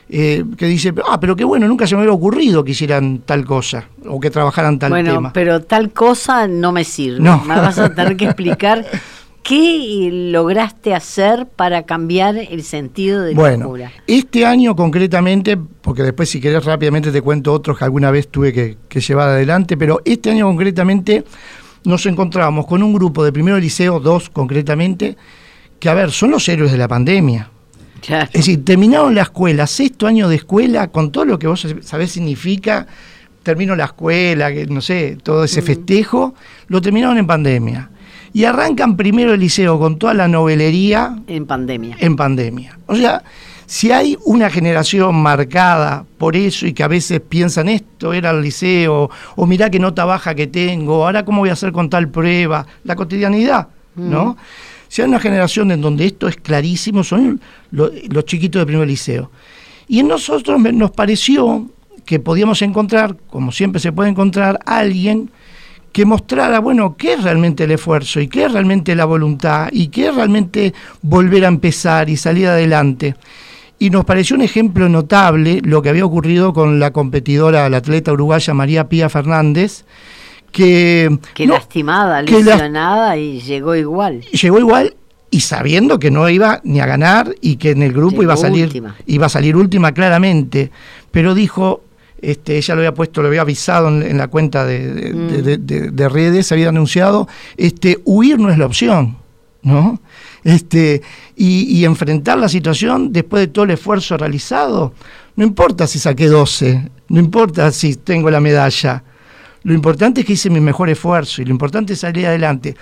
eh, 0.09 0.43
que 0.57 0.65
dice, 0.65 0.93
ah, 1.07 1.19
pero 1.19 1.35
qué 1.35 1.43
bueno, 1.43 1.67
nunca 1.67 1.87
se 1.87 1.95
me 1.95 2.01
hubiera 2.01 2.13
ocurrido 2.13 2.63
que 2.63 2.71
hicieran 2.71 3.19
tal 3.25 3.45
cosa 3.45 3.87
o 4.07 4.19
que 4.19 4.29
trabajaran 4.29 4.77
tal 4.79 4.91
tema. 4.91 5.13
Bueno, 5.13 5.31
pero 5.33 5.61
tal 5.61 5.91
cosa 5.91 6.47
no 6.47 6.71
me 6.71 6.83
sirve. 6.83 7.19
Me 7.19 7.55
vas 7.55 7.79
a 7.79 7.93
tener 7.93 8.17
que 8.17 8.25
explicar 8.25 8.85
qué 9.43 10.09
lograste 10.11 10.93
hacer 10.93 11.47
para 11.47 11.83
cambiar 11.83 12.35
el 12.37 12.63
sentido 12.63 13.21
de 13.21 13.33
bueno, 13.33 13.73
Este 14.07 14.45
año 14.45 14.75
concretamente, 14.75 15.57
porque 15.57 16.03
después 16.03 16.29
si 16.29 16.39
querés 16.39 16.63
rápidamente 16.63 17.11
te 17.11 17.21
cuento 17.21 17.51
otros 17.53 17.77
que 17.77 17.83
alguna 17.83 18.09
vez 18.09 18.29
tuve 18.29 18.53
que, 18.53 18.77
que 18.87 19.01
llevar 19.01 19.29
adelante, 19.29 19.77
pero 19.77 20.01
este 20.05 20.31
año 20.31 20.47
concretamente 20.47 21.23
nos 21.85 22.05
encontramos 22.05 22.65
con 22.65 22.81
un 22.81 22.93
grupo 22.93 23.23
de 23.23 23.33
primero 23.33 23.59
liceo, 23.59 23.99
dos 23.99 24.29
concretamente, 24.29 25.17
que 25.79 25.89
a 25.89 25.93
ver, 25.93 26.11
son 26.11 26.31
los 26.31 26.47
héroes 26.47 26.71
de 26.71 26.77
la 26.77 26.87
pandemia. 26.87 27.49
Es 28.07 28.31
decir, 28.31 28.65
terminaron 28.65 29.15
la 29.15 29.23
escuela, 29.23 29.67
sexto 29.67 30.07
año 30.07 30.27
de 30.27 30.35
escuela, 30.35 30.89
con 30.89 31.11
todo 31.11 31.25
lo 31.25 31.39
que 31.39 31.47
vos 31.47 31.65
sabés 31.81 32.11
significa, 32.11 32.85
termino 33.43 33.75
la 33.75 33.85
escuela, 33.85 34.51
que 34.51 34.65
no 34.65 34.81
sé, 34.81 35.17
todo 35.21 35.43
ese 35.43 35.61
festejo, 35.61 36.33
lo 36.67 36.81
terminaron 36.81 37.17
en 37.17 37.27
pandemia. 37.27 37.89
Y 38.33 38.45
arrancan 38.45 38.97
primero 38.97 39.33
el 39.33 39.39
liceo 39.39 39.77
con 39.77 39.99
toda 39.99 40.13
la 40.15 40.27
novelería. 40.27 41.15
En 41.27 41.45
pandemia. 41.45 41.97
En 41.99 42.15
pandemia. 42.15 42.79
O 42.87 42.95
sea, 42.95 43.23
si 43.65 43.91
hay 43.91 44.17
una 44.25 44.49
generación 44.49 45.15
marcada 45.15 46.05
por 46.17 46.35
eso 46.35 46.65
y 46.65 46.73
que 46.73 46.83
a 46.83 46.87
veces 46.87 47.21
piensan 47.21 47.69
esto 47.69 48.13
era 48.13 48.31
el 48.31 48.41
liceo, 48.41 49.09
o 49.35 49.45
mirá 49.45 49.69
qué 49.69 49.79
nota 49.79 50.05
baja 50.05 50.35
que 50.35 50.47
tengo, 50.47 51.05
ahora 51.05 51.23
cómo 51.23 51.39
voy 51.39 51.49
a 51.49 51.53
hacer 51.53 51.71
con 51.71 51.89
tal 51.89 52.09
prueba, 52.09 52.65
la 52.83 52.95
cotidianidad, 52.95 53.67
¿no? 53.95 54.35
Hay 55.01 55.07
una 55.07 55.19
generación 55.19 55.71
en 55.71 55.81
donde 55.81 56.05
esto 56.05 56.27
es 56.27 56.37
clarísimo, 56.37 57.03
son 57.03 57.41
los 57.71 58.25
chiquitos 58.25 58.61
de 58.61 58.65
primer 58.65 58.87
liceo. 58.87 59.31
Y 59.87 59.99
en 59.99 60.07
nosotros 60.07 60.59
nos 60.59 60.91
pareció 60.91 61.67
que 62.05 62.19
podíamos 62.19 62.61
encontrar, 62.61 63.15
como 63.29 63.51
siempre 63.51 63.79
se 63.79 63.91
puede 63.91 64.09
encontrar, 64.09 64.59
alguien 64.65 65.31
que 65.91 66.05
mostrara, 66.05 66.59
bueno, 66.59 66.97
qué 66.97 67.13
es 67.13 67.23
realmente 67.23 67.65
el 67.65 67.71
esfuerzo 67.71 68.19
y 68.19 68.27
qué 68.27 68.45
es 68.45 68.51
realmente 68.51 68.95
la 68.95 69.05
voluntad 69.05 69.69
y 69.71 69.89
qué 69.89 70.07
es 70.07 70.15
realmente 70.15 70.73
volver 71.01 71.45
a 71.45 71.49
empezar 71.49 72.09
y 72.09 72.17
salir 72.17 72.47
adelante. 72.47 73.15
Y 73.77 73.89
nos 73.89 74.03
pareció 74.03 74.35
un 74.35 74.41
ejemplo 74.41 74.89
notable 74.89 75.61
lo 75.63 75.81
que 75.81 75.89
había 75.89 76.05
ocurrido 76.05 76.53
con 76.53 76.79
la 76.79 76.91
competidora, 76.91 77.69
la 77.69 77.77
atleta 77.77 78.11
uruguaya 78.11 78.53
María 78.53 78.89
Pía 78.89 79.07
Fernández, 79.09 79.85
que... 80.53 81.19
Que 81.33 81.45
lastimada, 81.45 82.21
lesionada 82.21 83.17
y 83.17 83.41
llegó 83.41 83.75
igual. 83.75 84.21
Llegó 84.21 84.59
igual 84.59 84.95
y 85.29 85.41
sabiendo 85.41 85.97
que 85.97 86.11
no 86.11 86.29
iba 86.29 86.61
ni 86.63 86.79
a 86.79 86.85
ganar 86.85 87.33
y 87.41 87.55
que 87.55 87.71
en 87.71 87.81
el 87.81 87.91
grupo 87.91 88.21
iba 88.21 88.35
a 88.35 88.37
salir 88.37 88.65
última. 88.65 88.95
iba 89.07 89.25
a 89.25 89.29
salir 89.29 89.55
última 89.57 89.91
claramente, 89.91 90.69
pero 91.11 91.33
dijo 91.33 91.81
este, 92.21 92.55
ella 92.55 92.75
lo 92.75 92.81
había 92.81 92.93
puesto, 92.93 93.21
lo 93.21 93.29
había 93.29 93.41
avisado 93.41 93.89
en, 93.89 94.17
la 94.17 94.27
cuenta 94.27 94.63
de, 94.63 94.93
de, 94.93 95.57
mm. 95.57 95.95
de, 95.95 96.09
redes, 96.09 96.51
había 96.51 96.69
anunciado, 96.69 97.27
este, 97.57 97.99
huir 98.05 98.39
no 98.39 98.49
es 98.49 98.57
la 98.57 98.65
opción, 98.65 99.17
¿no? 99.63 99.99
Este, 100.43 101.01
y, 101.35 101.63
y, 101.79 101.83
enfrentar 101.83 102.37
la 102.37 102.47
situación 102.47 103.11
después 103.11 103.41
de 103.41 103.47
todo 103.47 103.65
el 103.65 103.71
esfuerzo 103.71 104.17
realizado, 104.17 104.93
No 105.35 105.43
importa 105.43 105.87
si 105.87 105.99
saqué 105.99 106.27
12, 106.27 106.91
no 107.09 107.19
importa 107.19 107.71
si 107.71 107.95
tengo 107.95 108.29
la 108.29 108.39
medalla. 108.39 109.03
Lo 109.63 109.73
importante 109.73 110.21
es 110.21 110.27
que 110.27 110.33
hice 110.33 110.49
mi 110.49 110.59
mejor 110.59 110.89
esfuerzo 110.89 111.41
y 111.41 111.45
lo 111.45 111.51
importante 111.51 111.93
es 111.93 111.99
salir 111.99 112.27
adelante. 112.27 112.75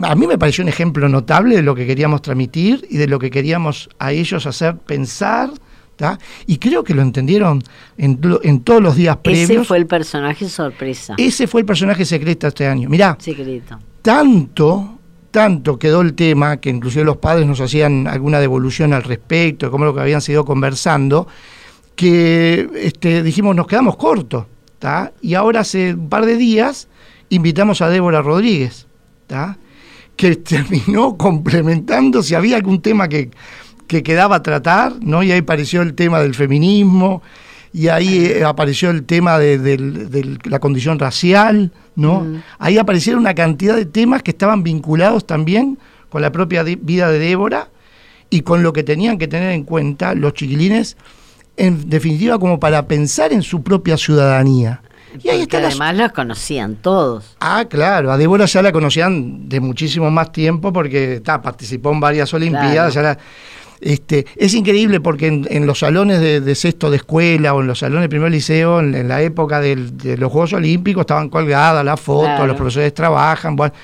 A 0.00 0.14
mí 0.14 0.26
me 0.26 0.38
pareció 0.38 0.62
un 0.62 0.68
ejemplo 0.68 1.08
notable 1.08 1.56
de 1.56 1.62
lo 1.62 1.74
que 1.74 1.86
queríamos 1.86 2.22
transmitir 2.22 2.86
y 2.88 2.98
de 2.98 3.08
lo 3.08 3.18
que 3.18 3.30
queríamos 3.30 3.88
a 3.98 4.12
ellos 4.12 4.46
hacer 4.46 4.76
pensar. 4.76 5.50
Y 6.46 6.58
creo 6.58 6.84
que 6.84 6.94
lo 6.94 7.02
entendieron 7.02 7.62
en, 7.96 8.20
en, 8.44 8.60
todos 8.60 8.80
los 8.80 8.94
días 8.94 9.16
previos. 9.16 9.50
Ese 9.50 9.64
fue 9.64 9.78
el 9.78 9.86
personaje 9.86 10.48
sorpresa. 10.48 11.14
Ese 11.18 11.48
fue 11.48 11.62
el 11.62 11.66
personaje 11.66 12.04
secreto 12.04 12.46
este 12.46 12.68
año. 12.68 12.88
Mirá, 12.88 13.16
secreto. 13.18 13.78
tanto, 14.00 14.98
tanto 15.32 15.76
quedó 15.76 16.02
el 16.02 16.14
tema 16.14 16.58
que 16.58 16.70
inclusive 16.70 17.04
los 17.04 17.16
padres 17.16 17.48
nos 17.48 17.60
hacían 17.60 18.06
alguna 18.06 18.38
devolución 18.38 18.92
al 18.92 19.02
respecto, 19.02 19.66
de 19.66 19.72
cómo 19.72 19.86
lo 19.86 19.94
que 19.94 20.00
habían 20.00 20.20
sido 20.20 20.44
conversando, 20.44 21.26
que 21.96 22.68
este, 22.76 23.24
dijimos 23.24 23.56
nos 23.56 23.66
quedamos 23.66 23.96
cortos. 23.96 24.46
Y 25.20 25.34
ahora 25.34 25.60
hace 25.60 25.94
un 25.94 26.08
par 26.08 26.26
de 26.26 26.36
días 26.36 26.88
invitamos 27.30 27.82
a 27.82 27.88
Débora 27.88 28.22
Rodríguez, 28.22 28.86
que 30.16 30.36
terminó 30.36 31.16
complementando 31.18 32.22
si 32.22 32.34
había 32.34 32.56
algún 32.56 32.80
tema 32.80 33.08
que, 33.08 33.30
quedaba 33.86 34.36
a 34.36 34.42
tratar, 34.42 34.96
¿no? 35.00 35.22
Y 35.22 35.32
ahí 35.32 35.38
apareció 35.38 35.80
el 35.80 35.94
tema 35.94 36.20
del 36.20 36.34
feminismo, 36.34 37.22
y 37.72 37.88
ahí 37.88 38.26
eh, 38.26 38.44
apareció 38.44 38.90
el 38.90 39.04
tema 39.04 39.38
de, 39.38 40.38
la 40.44 40.58
condición 40.58 40.98
racial, 40.98 41.72
¿no? 41.96 42.20
Mm. 42.20 42.42
Ahí 42.58 42.78
aparecieron 42.78 43.20
una 43.20 43.34
cantidad 43.34 43.76
de 43.76 43.86
temas 43.86 44.22
que 44.22 44.30
estaban 44.30 44.62
vinculados 44.62 45.26
también 45.26 45.78
con 46.10 46.22
la 46.22 46.32
propia 46.32 46.62
vida 46.62 47.10
de 47.10 47.18
Débora 47.18 47.68
y 48.30 48.42
con 48.42 48.62
lo 48.62 48.72
que 48.72 48.82
tenían 48.82 49.16
que 49.18 49.28
tener 49.28 49.52
en 49.52 49.64
cuenta 49.64 50.14
los 50.14 50.34
chiquilines 50.34 50.96
en 51.58 51.90
definitiva 51.90 52.38
como 52.38 52.58
para 52.58 52.86
pensar 52.86 53.32
en 53.32 53.42
su 53.42 53.62
propia 53.62 53.96
ciudadanía. 53.96 54.80
Y 55.22 55.28
ahí 55.28 55.42
está 55.42 55.58
además 55.58 55.96
la... 55.96 56.10
conocían 56.10 56.76
todos. 56.76 57.36
Ah, 57.40 57.64
claro, 57.68 58.12
a 58.12 58.16
Débora 58.16 58.44
ya 58.44 58.62
la 58.62 58.72
conocían 58.72 59.48
de 59.48 59.60
muchísimo 59.60 60.10
más 60.10 60.32
tiempo 60.32 60.72
porque 60.72 61.20
participó 61.24 61.92
en 61.92 62.00
varias 62.00 62.32
Olimpiadas. 62.34 63.18
este, 63.80 64.26
es 64.36 64.54
increíble 64.54 65.00
porque 65.00 65.26
en, 65.26 65.66
los 65.66 65.80
salones 65.80 66.20
de, 66.20 66.54
sexto 66.54 66.90
de 66.90 66.98
escuela 66.98 67.54
o 67.54 67.60
en 67.60 67.66
los 67.66 67.80
salones 67.80 68.02
de 68.02 68.08
primer 68.08 68.30
liceo, 68.30 68.80
en, 68.80 69.08
la 69.08 69.22
época 69.22 69.60
de 69.60 69.76
los 70.16 70.30
Juegos 70.30 70.52
Olímpicos, 70.52 71.02
estaban 71.02 71.28
colgadas 71.28 71.84
las 71.84 72.00
fotos, 72.00 72.46
los 72.46 72.56
profesores 72.56 72.94
trabajan, 72.94 73.56
bueno, 73.56 73.74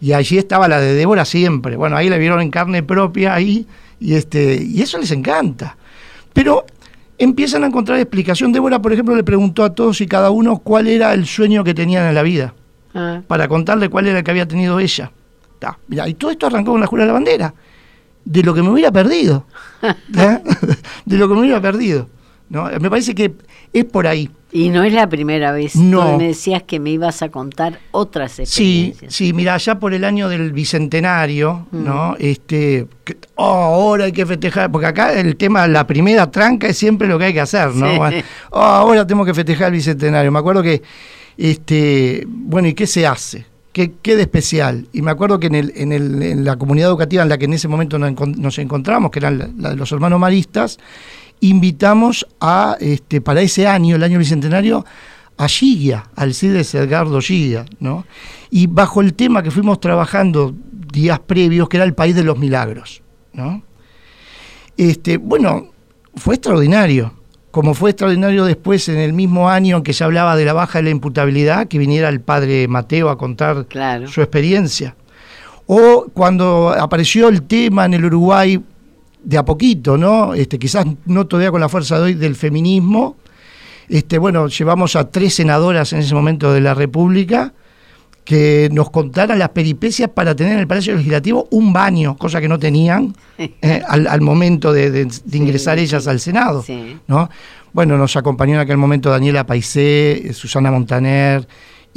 y 0.00 0.12
allí 0.12 0.38
estaba 0.38 0.68
la 0.68 0.80
de 0.80 0.94
Débora 0.94 1.24
siempre. 1.24 1.76
Bueno, 1.76 1.96
ahí 1.96 2.08
la 2.08 2.18
vieron 2.18 2.40
en 2.40 2.50
carne 2.50 2.82
propia 2.82 3.34
ahí, 3.34 3.66
y, 4.00 4.14
este, 4.14 4.62
y 4.62 4.80
eso 4.80 4.96
les 4.96 5.10
encanta. 5.10 5.76
Pero 6.32 6.64
empiezan 7.18 7.64
a 7.64 7.66
encontrar 7.66 7.98
explicación. 7.98 8.52
Débora, 8.52 8.80
por 8.80 8.92
ejemplo, 8.92 9.14
le 9.14 9.24
preguntó 9.24 9.64
a 9.64 9.74
todos 9.74 10.00
y 10.00 10.06
cada 10.06 10.30
uno 10.30 10.58
cuál 10.58 10.86
era 10.86 11.12
el 11.12 11.26
sueño 11.26 11.64
que 11.64 11.74
tenían 11.74 12.06
en 12.06 12.14
la 12.14 12.22
vida, 12.22 12.54
ah. 12.94 13.20
para 13.26 13.48
contarle 13.48 13.88
cuál 13.88 14.06
era 14.06 14.18
el 14.18 14.24
que 14.24 14.30
había 14.30 14.46
tenido 14.46 14.80
ella. 14.80 15.10
y 16.06 16.14
todo 16.14 16.30
esto 16.30 16.46
arrancó 16.46 16.72
con 16.72 16.80
la 16.80 16.86
Jura 16.86 17.02
de 17.02 17.08
la 17.08 17.12
Bandera, 17.12 17.54
de 18.24 18.42
lo 18.42 18.54
que 18.54 18.62
me 18.62 18.70
hubiera 18.70 18.92
perdido, 18.92 19.46
de 20.08 21.16
lo 21.16 21.28
que 21.28 21.34
me 21.34 21.40
hubiera 21.40 21.60
perdido. 21.60 22.08
¿no? 22.48 22.68
Me 22.80 22.88
parece 22.88 23.14
que 23.14 23.34
es 23.72 23.84
por 23.84 24.06
ahí. 24.06 24.30
Y 24.50 24.70
no 24.70 24.82
es 24.82 24.94
la 24.94 25.08
primera 25.08 25.52
vez. 25.52 25.76
No. 25.76 26.16
me 26.16 26.28
decías 26.28 26.62
que 26.62 26.80
me 26.80 26.90
ibas 26.90 27.20
a 27.20 27.28
contar 27.28 27.80
otras 27.90 28.38
experiencias. 28.38 29.14
Sí, 29.14 29.26
sí, 29.26 29.32
mira, 29.34 29.56
ya 29.58 29.78
por 29.78 29.92
el 29.92 30.04
año 30.04 30.28
del 30.28 30.52
bicentenario, 30.52 31.66
mm. 31.70 31.84
¿no? 31.84 32.16
Este, 32.18 32.86
oh, 33.34 33.44
ahora 33.44 34.06
hay 34.06 34.12
que 34.12 34.24
festejar, 34.24 34.72
porque 34.72 34.86
acá 34.86 35.12
el 35.12 35.36
tema, 35.36 35.68
la 35.68 35.86
primera 35.86 36.30
tranca 36.30 36.66
es 36.66 36.78
siempre 36.78 37.06
lo 37.06 37.18
que 37.18 37.26
hay 37.26 37.34
que 37.34 37.42
hacer, 37.42 37.74
¿no? 37.74 37.86
Oh, 38.50 38.60
ahora 38.60 39.06
tenemos 39.06 39.26
que 39.26 39.34
festejar 39.34 39.68
el 39.68 39.74
bicentenario. 39.74 40.32
Me 40.32 40.38
acuerdo 40.38 40.62
que, 40.62 40.82
este, 41.36 42.24
bueno, 42.26 42.68
¿y 42.68 42.74
qué 42.74 42.86
se 42.86 43.06
hace? 43.06 43.44
¿Qué, 43.72 43.92
qué 44.00 44.16
de 44.16 44.22
especial? 44.22 44.88
Y 44.94 45.02
me 45.02 45.10
acuerdo 45.10 45.38
que 45.38 45.48
en, 45.48 45.56
el, 45.56 45.72
en, 45.76 45.92
el, 45.92 46.22
en 46.22 46.44
la 46.44 46.56
comunidad 46.56 46.88
educativa 46.88 47.22
en 47.22 47.28
la 47.28 47.36
que 47.36 47.44
en 47.44 47.52
ese 47.52 47.68
momento 47.68 47.98
nos, 47.98 48.58
encontramos, 48.58 49.10
que 49.10 49.18
eran 49.18 49.52
la 49.58 49.70
de 49.70 49.76
los 49.76 49.92
hermanos 49.92 50.18
maristas, 50.18 50.78
invitamos 51.40 52.26
a, 52.40 52.76
este, 52.80 53.20
para 53.20 53.40
ese 53.40 53.66
año, 53.66 53.96
el 53.96 54.02
año 54.02 54.18
bicentenario, 54.18 54.84
a 55.36 55.48
Gigia, 55.48 56.06
al 56.16 56.34
CIDES 56.34 56.74
Edgardo 56.74 57.20
Gigia, 57.20 57.64
¿no? 57.78 58.04
Y 58.50 58.66
bajo 58.66 59.00
el 59.00 59.14
tema 59.14 59.42
que 59.42 59.50
fuimos 59.50 59.78
trabajando 59.80 60.54
días 60.92 61.20
previos, 61.20 61.68
que 61.68 61.76
era 61.76 61.84
el 61.84 61.94
país 61.94 62.14
de 62.14 62.24
los 62.24 62.38
milagros, 62.38 63.02
¿no? 63.32 63.62
Este, 64.76 65.16
bueno, 65.16 65.68
fue 66.16 66.34
extraordinario, 66.34 67.12
como 67.50 67.74
fue 67.74 67.90
extraordinario 67.90 68.44
después 68.44 68.88
en 68.88 68.98
el 68.98 69.12
mismo 69.12 69.48
año 69.48 69.78
en 69.78 69.82
que 69.82 69.92
se 69.92 70.04
hablaba 70.04 70.36
de 70.36 70.44
la 70.44 70.52
baja 70.52 70.78
de 70.78 70.84
la 70.84 70.90
imputabilidad, 70.90 71.68
que 71.68 71.78
viniera 71.78 72.08
el 72.08 72.20
padre 72.20 72.68
Mateo 72.68 73.08
a 73.08 73.16
contar 73.16 73.66
su 74.06 74.20
experiencia. 74.20 74.96
O 75.66 76.06
cuando 76.14 76.70
apareció 76.70 77.28
el 77.28 77.42
tema 77.42 77.84
en 77.84 77.94
el 77.94 78.04
Uruguay 78.04 78.62
de 79.22 79.38
a 79.38 79.44
poquito, 79.44 79.96
¿no? 79.96 80.34
Este, 80.34 80.58
quizás 80.58 80.86
no 81.06 81.26
todavía 81.26 81.50
con 81.50 81.60
la 81.60 81.68
fuerza 81.68 81.98
de 81.98 82.04
hoy 82.04 82.14
del 82.14 82.36
feminismo. 82.36 83.16
Este, 83.88 84.18
bueno, 84.18 84.48
llevamos 84.48 84.96
a 84.96 85.10
tres 85.10 85.34
senadoras 85.34 85.92
en 85.92 86.00
ese 86.00 86.14
momento 86.14 86.52
de 86.52 86.60
la 86.60 86.74
República 86.74 87.52
que 88.24 88.68
nos 88.72 88.90
contaran 88.90 89.38
las 89.38 89.48
peripecias 89.50 90.10
para 90.10 90.36
tener 90.36 90.52
en 90.52 90.58
el 90.58 90.66
Palacio 90.66 90.94
Legislativo 90.94 91.48
un 91.50 91.72
baño, 91.72 92.14
cosa 92.18 92.42
que 92.42 92.48
no 92.48 92.58
tenían 92.58 93.16
eh, 93.38 93.80
al, 93.88 94.20
momento 94.20 94.70
de, 94.70 95.08
ingresar 95.32 95.78
ellas 95.78 96.06
al 96.06 96.20
Senado. 96.20 96.62
¿no? 97.06 97.30
Bueno, 97.72 97.96
nos 97.96 98.16
acompañó 98.16 98.54
en 98.56 98.60
aquel 98.60 98.76
momento 98.76 99.08
Daniela 99.08 99.46
Paisé, 99.46 100.32
Susana 100.34 100.70
Montaner, 100.70 101.48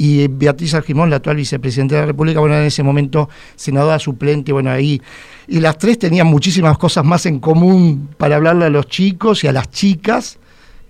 y 0.02 0.26
Beatriz 0.26 0.74
Argimón, 0.74 1.10
la 1.10 1.16
actual 1.16 1.36
vicepresidenta 1.36 1.94
de 1.94 2.00
la 2.00 2.06
República, 2.08 2.40
bueno, 2.40 2.56
en 2.56 2.64
ese 2.64 2.82
momento 2.82 3.28
senadora 3.54 4.00
suplente, 4.00 4.50
bueno, 4.50 4.72
ahí. 4.72 5.00
Y 5.46 5.60
las 5.60 5.78
tres 5.78 5.96
tenían 5.96 6.26
muchísimas 6.26 6.76
cosas 6.76 7.04
más 7.04 7.24
en 7.24 7.38
común 7.38 8.08
para 8.16 8.34
hablarle 8.34 8.64
a 8.64 8.68
los 8.68 8.88
chicos 8.88 9.44
y 9.44 9.46
a 9.46 9.52
las 9.52 9.70
chicas. 9.70 10.40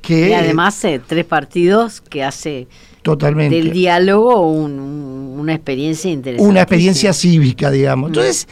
Que, 0.00 0.30
y 0.30 0.32
además 0.32 0.82
eh, 0.86 0.98
tres 1.06 1.26
partidos 1.26 2.00
que 2.00 2.24
hace 2.24 2.68
totalmente 3.02 3.54
del 3.54 3.70
diálogo 3.70 4.50
una 4.50 5.52
experiencia 5.52 6.10
interesante. 6.10 6.50
Una 6.50 6.62
experiencia 6.62 7.12
cívica, 7.12 7.70
digamos. 7.70 8.08
Mm. 8.08 8.14
Entonces, 8.14 8.48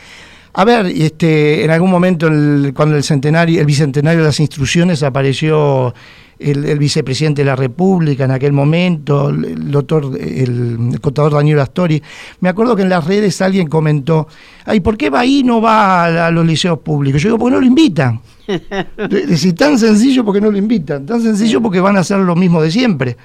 a 0.52 0.64
ver, 0.66 0.86
este, 0.86 1.64
en 1.64 1.70
algún 1.70 1.90
momento 1.90 2.28
cuando 2.74 2.96
el 2.96 3.02
centenario, 3.02 3.60
el 3.60 3.66
bicentenario 3.66 4.20
de 4.20 4.26
las 4.26 4.40
instrucciones 4.40 5.02
apareció 5.02 5.94
el, 6.40 6.78
vicepresidente 6.78 7.42
de 7.42 7.46
la 7.46 7.56
República 7.56 8.24
en 8.24 8.30
aquel 8.30 8.52
momento, 8.52 9.28
el 9.28 9.70
doctor, 9.70 10.18
el, 10.18 10.98
contador 11.00 11.34
Daniel 11.34 11.60
Astori. 11.60 12.02
Me 12.40 12.48
acuerdo 12.48 12.74
que 12.74 12.82
en 12.82 12.88
las 12.88 13.04
redes 13.06 13.40
alguien 13.42 13.68
comentó, 13.68 14.26
ay, 14.64 14.80
¿por 14.80 14.96
qué 14.96 15.10
va 15.10 15.20
ahí 15.20 15.42
no 15.44 15.60
va 15.60 16.26
a, 16.26 16.30
los 16.30 16.46
liceos 16.46 16.78
públicos? 16.78 17.22
Yo 17.22 17.28
digo, 17.28 17.38
porque 17.38 17.54
no 17.54 17.60
lo 17.60 17.66
invitan. 17.66 18.20
Decir, 19.08 19.54
tan 19.54 19.78
sencillo 19.78 20.24
porque 20.24 20.40
no 20.40 20.50
lo 20.50 20.58
invitan, 20.58 21.06
tan 21.06 21.22
sencillo 21.22 21.60
porque 21.60 21.80
van 21.80 21.96
a 21.96 22.00
hacer 22.00 22.18
lo 22.18 22.34
mismo 22.34 22.62
de 22.62 22.70
siempre. 22.70 23.16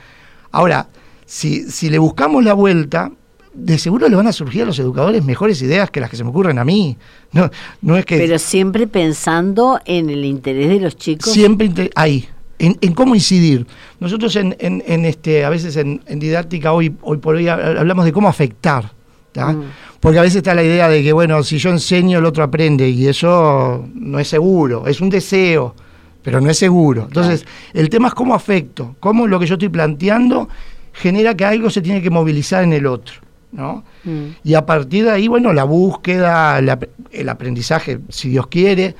Ahora, 0.51 0.87
si, 1.25 1.63
si 1.71 1.89
le 1.89 1.97
buscamos 1.97 2.43
la 2.43 2.53
vuelta, 2.53 3.11
de 3.53 3.77
seguro 3.77 4.09
le 4.09 4.15
van 4.15 4.27
a 4.27 4.33
surgir 4.33 4.63
a 4.63 4.65
los 4.65 4.77
educadores 4.79 5.23
mejores 5.23 5.61
ideas 5.61 5.89
que 5.89 6.01
las 6.01 6.09
que 6.09 6.17
se 6.17 6.23
me 6.23 6.29
ocurren 6.29 6.59
a 6.59 6.65
mí. 6.65 6.97
No, 7.31 7.49
no 7.81 7.97
es 7.97 8.05
que. 8.05 8.17
Pero 8.17 8.37
siempre 8.37 8.85
pensando 8.85 9.79
en 9.85 10.09
el 10.09 10.25
interés 10.25 10.69
de 10.69 10.79
los 10.79 10.97
chicos. 10.97 11.31
Siempre 11.31 11.89
ahí, 11.95 12.27
en, 12.59 12.93
cómo 12.93 13.15
incidir. 13.15 13.67
Nosotros 13.99 14.35
en, 14.35 14.55
en, 14.59 15.05
este, 15.05 15.45
a 15.45 15.49
veces 15.49 15.75
en, 15.75 16.01
didáctica 16.07 16.73
hoy, 16.73 16.95
hoy 17.01 17.17
por 17.17 17.35
hoy 17.35 17.47
hablamos 17.47 18.05
de 18.05 18.11
cómo 18.11 18.27
afectar. 18.27 18.91
Mm. 19.35 19.63
Porque 19.99 20.19
a 20.19 20.21
veces 20.21 20.37
está 20.37 20.53
la 20.53 20.63
idea 20.63 20.87
de 20.87 21.03
que, 21.03 21.11
bueno, 21.11 21.43
si 21.43 21.57
yo 21.57 21.69
enseño, 21.69 22.19
el 22.19 22.25
otro 22.25 22.43
aprende, 22.43 22.87
y 22.87 23.07
eso 23.07 23.87
no 23.93 24.19
es 24.19 24.27
seguro, 24.27 24.87
es 24.87 25.01
un 25.01 25.09
deseo, 25.09 25.75
pero 26.21 26.39
no 26.39 26.49
es 26.49 26.57
seguro. 26.57 27.03
Entonces, 27.07 27.45
el 27.73 27.89
tema 27.89 28.09
es 28.09 28.13
cómo 28.13 28.33
afecto, 28.33 28.95
cómo 28.99 29.27
lo 29.27 29.39
que 29.39 29.45
yo 29.45 29.55
estoy 29.55 29.69
planteando 29.69 30.47
genera 30.93 31.35
que 31.35 31.43
algo 31.43 31.69
se 31.69 31.81
tiene 31.81 32.01
que 32.01 32.09
movilizar 32.09 32.63
en 32.63 32.73
el 32.73 32.85
otro. 32.85 33.15
¿no? 33.51 33.83
Mm. 34.03 34.27
Y 34.43 34.53
a 34.53 34.65
partir 34.65 35.05
de 35.05 35.11
ahí, 35.11 35.27
bueno, 35.27 35.53
la 35.53 35.63
búsqueda, 35.63 36.59
el 36.59 37.29
aprendizaje, 37.29 37.99
si 38.09 38.29
Dios 38.29 38.47
quiere, 38.47 38.95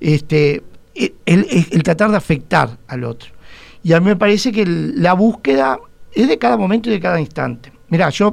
este, 0.00 0.62
el, 1.26 1.82
tratar 1.82 2.10
de 2.10 2.16
afectar 2.16 2.78
al 2.88 3.04
otro. 3.04 3.30
Y 3.82 3.92
a 3.92 4.00
mí 4.00 4.06
me 4.06 4.16
parece 4.16 4.52
que 4.52 4.64
la 4.66 5.12
búsqueda 5.12 5.78
es 6.12 6.28
de 6.28 6.38
cada 6.38 6.56
momento 6.56 6.88
y 6.88 6.92
de 6.92 7.00
cada 7.00 7.20
instante. 7.20 7.72
Mira, 7.88 8.10
yo 8.10 8.32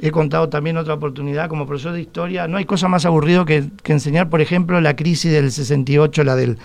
he 0.00 0.10
contado 0.10 0.48
también 0.48 0.76
otra 0.76 0.94
oportunidad 0.94 1.48
como 1.48 1.66
profesor 1.66 1.92
de 1.92 2.00
historia, 2.00 2.48
no 2.48 2.56
hay 2.56 2.64
cosa 2.64 2.88
más 2.88 3.06
aburrido 3.06 3.44
que, 3.44 3.70
enseñar, 3.84 4.28
por 4.28 4.40
ejemplo, 4.40 4.80
la 4.80 4.96
crisis 4.96 5.32
del 5.32 5.50
68, 5.50 6.24
la 6.24 6.36
del, 6.36 6.58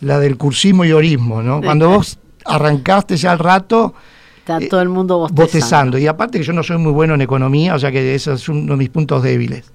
la 0.00 0.18
del 0.18 0.36
cursismo 0.36 0.84
y 0.84 0.92
orismo, 0.92 1.42
¿no? 1.42 1.60
Cuando 1.62 1.88
vos 1.88 2.18
arrancaste 2.44 3.16
ya 3.16 3.32
al 3.32 3.38
rato... 3.38 3.94
Está 4.38 4.60
todo 4.68 4.82
el 4.82 4.90
mundo 4.90 5.20
bostezando. 5.20 5.42
bostezando. 5.42 5.98
Y 5.98 6.06
aparte 6.06 6.36
que 6.36 6.44
yo 6.44 6.52
no 6.52 6.62
soy 6.62 6.76
muy 6.76 6.92
bueno 6.92 7.14
en 7.14 7.22
economía, 7.22 7.74
o 7.74 7.78
sea 7.78 7.90
que 7.90 8.14
ese 8.14 8.34
es 8.34 8.46
uno 8.50 8.74
de 8.74 8.76
mis 8.76 8.90
puntos 8.90 9.22
débiles. 9.22 9.72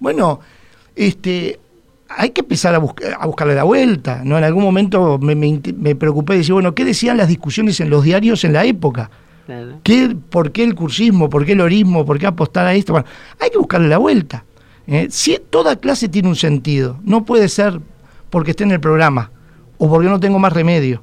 Bueno, 0.00 0.40
este, 0.96 1.60
hay 2.08 2.30
que 2.30 2.40
empezar 2.40 2.74
a, 2.74 2.78
a, 2.78 3.26
buscarle 3.26 3.54
la 3.54 3.64
vuelta. 3.64 4.22
¿no? 4.24 4.38
En 4.38 4.44
algún 4.44 4.64
momento 4.64 5.18
me, 5.18 5.34
me, 5.34 5.94
preocupé 5.94 6.34
de 6.34 6.38
decir, 6.38 6.54
bueno, 6.54 6.74
¿qué 6.74 6.84
decían 6.84 7.16
las 7.16 7.28
discusiones 7.28 7.80
en 7.80 7.90
los 7.90 8.04
diarios 8.04 8.44
en 8.44 8.52
la 8.52 8.64
época? 8.64 9.10
¿Qué, 9.82 10.14
¿Por 10.28 10.52
qué 10.52 10.64
el 10.64 10.74
cursismo? 10.74 11.30
¿Por 11.30 11.46
qué 11.46 11.52
el 11.52 11.62
orismo? 11.62 12.04
¿Por 12.04 12.18
qué 12.18 12.26
apostar 12.26 12.66
a 12.66 12.74
esto? 12.74 12.92
Bueno, 12.92 13.08
hay 13.40 13.50
que 13.50 13.58
buscarle 13.58 13.88
la 13.88 13.98
vuelta. 13.98 14.44
¿eh? 14.86 15.08
Si 15.10 15.38
toda 15.50 15.76
clase 15.76 16.08
tiene 16.08 16.28
un 16.28 16.36
sentido, 16.36 16.98
no 17.02 17.24
puede 17.24 17.48
ser 17.48 17.80
porque 18.28 18.50
esté 18.50 18.64
en 18.64 18.72
el 18.72 18.80
programa 18.80 19.30
o 19.78 19.88
porque 19.88 20.08
no 20.08 20.20
tengo 20.20 20.38
más 20.38 20.52
remedio. 20.52 21.02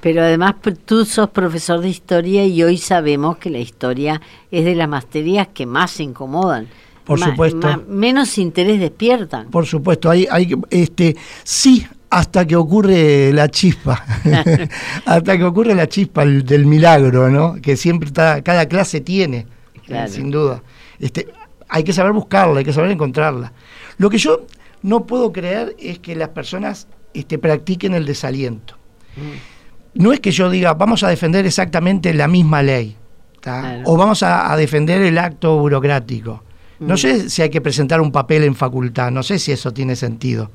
Pero 0.00 0.22
además 0.22 0.56
tú 0.84 1.04
sos 1.04 1.30
profesor 1.30 1.80
de 1.80 1.88
historia 1.88 2.44
y 2.44 2.62
hoy 2.62 2.76
sabemos 2.76 3.38
que 3.38 3.50
la 3.50 3.58
historia 3.58 4.20
es 4.50 4.64
de 4.64 4.74
las 4.74 4.88
materias 4.88 5.48
que 5.54 5.64
más 5.64 5.92
se 5.92 6.02
incomodan. 6.02 6.66
Por 7.10 7.18
supuesto. 7.18 7.84
menos 7.88 8.38
interés 8.38 8.78
despiertan. 8.78 9.50
Por 9.50 9.66
supuesto, 9.66 10.08
hay, 10.08 10.28
hay, 10.30 10.54
este, 10.70 11.16
sí, 11.42 11.84
hasta 12.08 12.46
que 12.46 12.54
ocurre 12.54 13.32
la 13.32 13.48
chispa, 13.48 14.04
hasta 15.04 15.36
que 15.36 15.42
ocurre 15.44 15.74
la 15.74 15.88
chispa 15.88 16.24
del 16.24 16.66
milagro, 16.66 17.28
¿no? 17.28 17.56
Que 17.60 17.76
siempre 17.76 18.06
está, 18.06 18.42
cada 18.42 18.66
clase 18.66 19.00
tiene, 19.00 19.46
sin 20.06 20.30
duda. 20.30 20.62
Este, 21.00 21.26
hay 21.68 21.82
que 21.82 21.92
saber 21.92 22.12
buscarla, 22.12 22.60
hay 22.60 22.64
que 22.64 22.72
saber 22.72 22.92
encontrarla. 22.92 23.52
Lo 23.98 24.08
que 24.08 24.18
yo 24.18 24.46
no 24.82 25.04
puedo 25.04 25.32
creer 25.32 25.74
es 25.80 25.98
que 25.98 26.14
las 26.14 26.28
personas 26.28 26.86
este, 27.12 27.38
practiquen 27.38 27.94
el 27.94 28.06
desaliento. 28.06 28.76
Mm. 29.16 30.02
No 30.02 30.12
es 30.12 30.20
que 30.20 30.30
yo 30.30 30.48
diga, 30.48 30.74
vamos 30.74 31.02
a 31.02 31.08
defender 31.08 31.44
exactamente 31.44 32.14
la 32.14 32.28
misma 32.28 32.62
ley, 32.62 32.96
o 33.84 33.96
vamos 33.96 34.22
a, 34.22 34.54
defender 34.56 35.00
el 35.02 35.18
acto 35.18 35.58
burocrático. 35.58 36.44
No 36.80 36.94
mm. 36.94 36.98
sé 36.98 37.30
si 37.30 37.42
hay 37.42 37.50
que 37.50 37.60
presentar 37.60 38.00
un 38.00 38.10
papel 38.10 38.44
en 38.44 38.54
facultad, 38.54 39.10
no 39.10 39.22
sé 39.22 39.38
si 39.38 39.52
eso 39.52 39.72
tiene 39.72 39.96
sentido. 39.96 40.50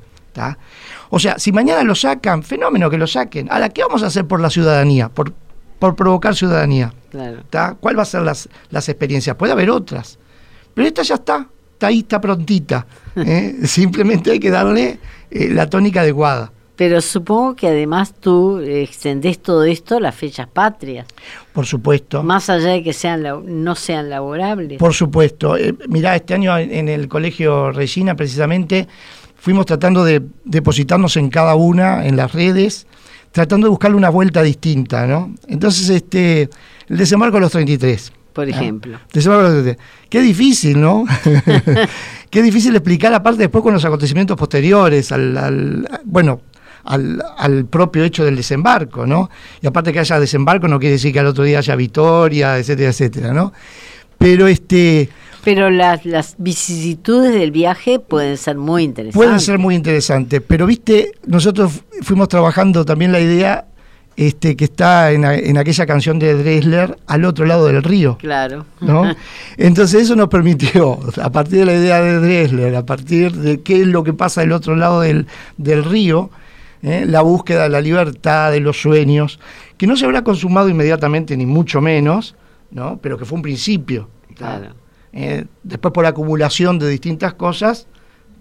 O 1.09 1.19
sea, 1.19 1.39
si 1.39 1.51
mañana 1.51 1.83
lo 1.83 1.95
sacan, 1.95 2.43
fenómeno 2.43 2.89
que 2.89 2.97
lo 2.97 3.07
saquen. 3.07 3.47
Ahora, 3.49 3.69
¿qué 3.69 3.81
vamos 3.83 4.03
a 4.03 4.07
hacer 4.07 4.25
por 4.25 4.39
la 4.39 4.49
ciudadanía? 4.49 5.09
Por, 5.09 5.33
por 5.79 5.95
provocar 5.95 6.35
ciudadanía. 6.35 6.93
Claro. 7.09 7.43
¿Cuál 7.79 7.97
va 7.97 8.01
a 8.03 8.05
ser 8.05 8.21
las, 8.21 8.49
las 8.69 8.89
experiencias? 8.89 9.35
Puede 9.35 9.53
haber 9.53 9.69
otras. 9.69 10.19
Pero 10.73 10.87
esta 10.87 11.03
ya 11.03 11.15
está, 11.15 11.47
está 11.73 11.87
ahí, 11.87 11.99
está 11.99 12.19
prontita. 12.19 12.85
¿eh? 13.15 13.59
Simplemente 13.63 14.31
hay 14.31 14.39
que 14.39 14.49
darle 14.49 14.99
eh, 15.31 15.49
la 15.49 15.69
tónica 15.69 16.01
adecuada. 16.01 16.51
Pero 16.75 17.01
supongo 17.01 17.55
que 17.55 17.67
además 17.67 18.13
tú 18.19 18.59
extendés 18.59 19.39
todo 19.39 19.63
esto 19.63 19.97
a 19.97 19.99
las 19.99 20.15
fechas 20.15 20.47
patrias. 20.47 21.07
Por 21.53 21.65
supuesto. 21.65 22.21
Más 22.23 22.49
allá 22.49 22.71
de 22.71 22.83
que 22.83 22.93
sean 22.93 23.23
no 23.63 23.75
sean 23.75 24.09
laborables. 24.09 24.77
Por 24.77 24.93
supuesto. 24.93 25.55
Eh, 25.57 25.73
mirá, 25.87 26.15
este 26.15 26.33
año 26.33 26.57
en 26.57 26.89
el 26.89 27.07
Colegio 27.07 27.71
Regina 27.71 28.15
precisamente 28.15 28.87
fuimos 29.37 29.65
tratando 29.65 30.03
de 30.03 30.21
depositarnos 30.43 31.17
en 31.17 31.29
cada 31.29 31.55
una, 31.55 32.05
en 32.05 32.17
las 32.17 32.33
redes, 32.33 32.87
tratando 33.31 33.67
de 33.67 33.69
buscarle 33.69 33.95
una 33.95 34.09
vuelta 34.09 34.41
distinta, 34.41 35.05
¿no? 35.07 35.33
Entonces, 35.47 35.89
este, 35.89 36.49
el 36.87 36.97
desembarco 36.97 37.37
de 37.37 37.41
los 37.41 37.51
33 37.51 38.11
por 38.35 38.49
ejemplo. 38.49 38.99
Qué 40.09 40.21
difícil, 40.21 40.81
¿no? 40.81 41.05
Qué 42.29 42.41
difícil 42.41 42.75
explicar, 42.75 43.13
aparte 43.13 43.39
después 43.43 43.63
con 43.63 43.73
los 43.73 43.85
acontecimientos 43.85 44.35
posteriores, 44.35 45.13
al, 45.13 45.87
bueno, 46.03 46.41
al, 46.85 47.65
propio 47.65 48.03
hecho 48.03 48.23
del 48.23 48.35
desembarco, 48.35 49.05
¿no? 49.05 49.29
Y 49.61 49.67
aparte 49.67 49.91
que 49.91 49.99
haya 49.99 50.19
desembarco 50.19 50.67
no 50.67 50.79
quiere 50.79 50.93
decir 50.93 51.11
que 51.11 51.19
al 51.19 51.27
otro 51.27 51.43
día 51.43 51.59
haya 51.59 51.75
victoria, 51.75 52.57
etcétera, 52.57 52.89
etcétera, 52.89 53.33
¿no? 53.33 53.53
Pero 54.17 54.47
este... 54.47 55.09
Pero 55.43 55.69
las, 55.69 56.05
las 56.05 56.35
vicisitudes 56.39 57.33
del 57.33 57.51
viaje 57.51 57.99
pueden 57.99 58.37
ser 58.37 58.57
muy 58.57 58.83
interesantes. 58.83 59.15
Pueden 59.15 59.39
ser 59.39 59.59
muy 59.59 59.75
interesantes, 59.75 60.41
pero 60.45 60.65
viste, 60.65 61.11
nosotros 61.27 61.83
fuimos 62.01 62.29
trabajando 62.29 62.83
también 62.83 63.11
la 63.11 63.19
idea 63.19 63.65
este, 64.17 64.55
que 64.55 64.65
está 64.65 65.11
en, 65.11 65.57
aquella 65.57 65.85
canción 65.85 66.19
de 66.19 66.35
Dresler, 66.35 66.97
al 67.05 67.25
otro 67.25 67.45
lado 67.45 67.67
del 67.67 67.83
río. 67.83 68.17
Claro. 68.17 68.65
¿no? 68.79 69.13
Entonces 69.57 70.03
eso 70.03 70.15
nos 70.15 70.29
permitió, 70.29 70.99
a 71.21 71.29
partir 71.31 71.59
de 71.59 71.65
la 71.65 71.73
idea 71.73 72.01
de 72.01 72.19
Dresler, 72.19 72.75
a 72.75 72.85
partir 72.85 73.33
de 73.33 73.61
qué 73.61 73.81
es 73.81 73.87
lo 73.87 74.03
que 74.03 74.13
pasa 74.13 74.41
del 74.41 74.53
otro 74.53 74.75
lado 74.75 75.01
del, 75.01 75.27
río, 75.83 76.29
¿eh? 76.85 77.05
la 77.05 77.21
búsqueda 77.21 77.63
de 77.63 77.69
la 77.69 77.81
libertad, 77.81 78.51
de 78.51 78.59
los 78.59 78.79
sueños, 78.81 79.39
que 79.77 79.87
no 79.87 79.97
se 79.97 80.05
habrá 80.05 80.23
consumado 80.23 80.69
inmediatamente, 80.69 81.35
ni 81.35 81.45
mucho 81.45 81.81
menos, 81.81 82.35
¿no? 82.71 82.99
pero 83.01 83.17
que 83.17 83.25
fue 83.25 83.35
un 83.35 83.41
principio. 83.41 84.09
Claro. 84.35 84.69
¿Eh? 85.11 85.45
después 85.63 85.93
por 85.93 86.05
acumulación 86.05 86.77
de 86.77 86.89
distintas 86.89 87.33
cosas, 87.33 87.87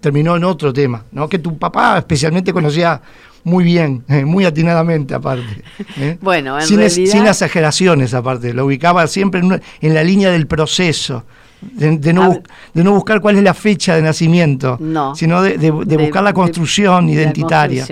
terminó 0.01 0.35
en 0.35 0.43
otro 0.43 0.71
tema, 0.71 1.05
¿no? 1.11 1.27
que 1.27 1.39
tu 1.39 1.57
papá 1.57 1.97
especialmente 1.97 2.53
conocía 2.53 3.01
muy 3.43 3.63
bien, 3.63 4.03
eh, 4.09 4.25
muy 4.25 4.43
atinadamente 4.45 5.13
aparte. 5.13 5.63
¿eh? 5.97 6.17
Bueno, 6.21 6.59
sin, 6.61 6.89
sin, 6.89 7.25
exageraciones 7.25 8.13
aparte, 8.13 8.53
lo 8.53 8.65
ubicaba 8.65 9.07
siempre 9.07 9.41
en, 9.81 9.93
la 9.93 10.03
línea 10.03 10.31
del 10.31 10.47
proceso. 10.47 11.23
De, 11.61 12.13
no, 12.13 12.41
de 12.73 12.83
no 12.83 12.93
buscar 12.93 13.21
cuál 13.21 13.37
es 13.37 13.43
la 13.43 13.53
fecha 13.53 13.95
de 13.95 14.01
nacimiento, 14.01 14.77
sino 15.15 15.41
de, 15.41 15.71
buscar 15.71 16.23
la 16.23 16.33
construcción 16.33 17.09
identitaria. 17.09 17.85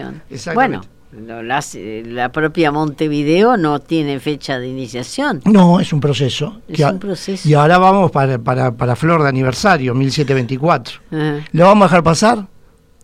Bueno, 0.54 0.82
la, 1.15 2.32
propia 2.32 2.71
Montevideo 2.71 3.58
no 3.58 3.80
tiene 3.80 4.19
fecha 4.19 4.60
de 4.60 4.67
iniciación. 4.67 5.41
No, 5.45 5.80
es 5.80 5.93
un 5.93 5.99
proceso. 5.99 6.62
Es 6.67 6.80
un 6.80 6.99
proceso. 6.99 7.47
Y 7.47 7.54
ahora 7.54 7.78
vamos 7.78 8.12
para, 8.12 8.39
para, 8.39 8.95
Flor 8.95 9.23
de 9.23 9.30
aniversario, 9.30 9.93
1724. 9.93 10.99
¿Lo 11.52 11.65
vamos 11.65 11.86
a 11.86 11.88
dejar 11.88 12.04
pasar? 12.04 12.47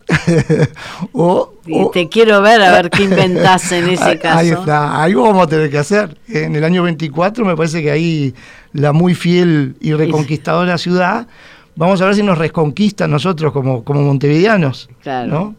o, 1.14 1.54
te 1.94 2.10
quiero 2.10 2.42
ver 2.42 2.62
a 2.62 2.72
ver 2.72 2.90
qué 2.90 3.04
inventás 3.04 3.72
en 3.72 3.90
ese 3.90 4.18
caso. 4.22 4.40
Ahí 4.40 4.50
está, 4.50 5.04
algo 5.04 5.24
vamos 5.24 5.46
a 5.46 5.48
tener 5.48 5.70
que 5.70 5.78
hacer. 5.78 6.18
En 6.28 6.56
el 6.56 6.64
año 6.64 6.84
24 6.84 7.46
me 7.46 7.56
parece 7.56 7.84
que 7.84 7.92
ahí 7.92 8.34
la 8.74 8.94
muy 8.94 9.16
fiel 9.16 9.76
y 9.80 9.94
reconquistadora 9.94 10.78
ciudad, 10.78 11.28
vamos 11.76 12.02
a 12.02 12.06
ver 12.06 12.16
si 12.16 12.24
nos 12.24 12.38
reconquista 12.38 13.08
nosotros 13.08 13.52
como, 13.52 13.84
como 13.84 14.02
montevideanos. 14.02 14.90
Claro. 15.02 15.56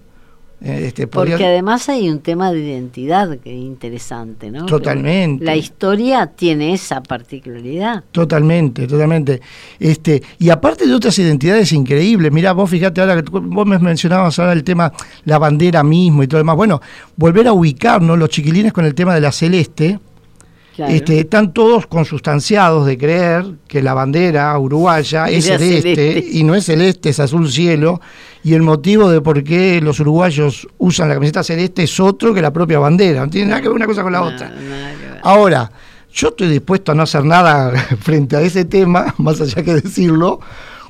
Eh, 0.62 0.88
este, 0.88 1.06
Porque 1.06 1.34
además 1.46 1.88
hay 1.88 2.10
un 2.10 2.20
tema 2.20 2.52
de 2.52 2.60
identidad 2.60 3.38
que 3.38 3.50
es 3.50 3.60
interesante, 3.60 4.50
¿no? 4.50 4.66
Totalmente. 4.66 5.42
la 5.42 5.56
historia 5.56 6.26
tiene 6.26 6.74
esa 6.74 7.02
particularidad. 7.02 8.04
Totalmente, 8.12 8.86
totalmente. 8.86 9.40
Este, 9.78 10.22
y 10.38 10.50
aparte 10.50 10.86
de 10.86 10.94
otras 10.94 11.18
identidades 11.18 11.72
increíbles, 11.72 12.30
mirá, 12.30 12.52
vos 12.52 12.68
fíjate 12.68 13.00
ahora 13.00 13.22
que 13.22 13.30
vos 13.30 13.66
me 13.66 13.78
mencionabas 13.78 14.38
ahora 14.38 14.52
el 14.52 14.62
tema, 14.62 14.92
la 15.24 15.38
bandera 15.38 15.82
mismo 15.82 16.22
y 16.22 16.28
todo 16.28 16.38
lo 16.38 16.42
demás. 16.42 16.56
Bueno, 16.56 16.82
volver 17.16 17.48
a 17.48 17.54
ubicarnos 17.54 18.18
los 18.18 18.28
chiquilines 18.28 18.74
con 18.74 18.84
el 18.84 18.94
tema 18.94 19.14
de 19.14 19.22
la 19.22 19.32
celeste, 19.32 19.98
este, 20.88 21.20
están 21.20 21.52
todos 21.52 21.86
consustanciados 21.86 22.86
de 22.86 22.96
creer 22.96 23.44
que 23.66 23.82
la 23.82 23.94
bandera 23.94 24.58
uruguaya 24.58 25.26
es 25.30 25.46
celeste, 25.46 26.24
y 26.30 26.44
no 26.44 26.54
es 26.54 26.64
celeste, 26.64 27.10
es 27.10 27.20
azul 27.20 27.50
cielo, 27.50 28.00
y 28.42 28.54
el 28.54 28.62
motivo 28.62 29.10
de 29.10 29.20
por 29.20 29.42
qué 29.44 29.80
los 29.80 30.00
uruguayos 30.00 30.66
usan 30.78 31.08
la 31.08 31.14
camiseta 31.14 31.42
celeste 31.42 31.82
es 31.82 32.00
otro 32.00 32.32
que 32.32 32.40
la 32.40 32.52
propia 32.52 32.78
bandera, 32.78 33.24
no 33.24 33.30
tiene 33.30 33.48
nada 33.48 33.60
que 33.60 33.68
ver 33.68 33.76
una 33.76 33.86
cosa 33.86 34.02
con 34.02 34.12
la 34.12 34.22
otra. 34.22 34.52
Ahora, 35.22 35.70
yo 36.12 36.28
estoy 36.28 36.48
dispuesto 36.48 36.92
a 36.92 36.94
no 36.94 37.02
hacer 37.02 37.24
nada 37.24 37.72
frente 38.00 38.36
a 38.36 38.40
ese 38.40 38.64
tema, 38.64 39.14
más 39.18 39.40
allá 39.40 39.62
que 39.62 39.74
decirlo, 39.74 40.40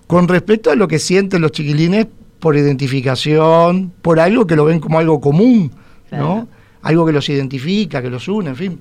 con 0.07 0.29
respecto 0.29 0.71
a 0.71 0.75
lo 0.75 0.89
que 0.89 0.99
sienten 0.99 1.41
los 1.41 1.53
chiquilines 1.53 2.07
por 2.39 2.57
identificación, 2.57 3.93
por 4.01 4.19
algo 4.19 4.47
que 4.47 4.57
lo 4.57 4.65
ven 4.65 4.81
como 4.81 4.99
algo 4.99 5.21
común, 5.21 5.71
¿no? 6.11 6.49
Algo 6.83 7.05
que 7.05 7.13
los 7.13 7.29
identifica, 7.29 8.01
que 8.01 8.09
los 8.09 8.27
une, 8.27 8.51
en 8.51 8.57
fin 8.57 8.81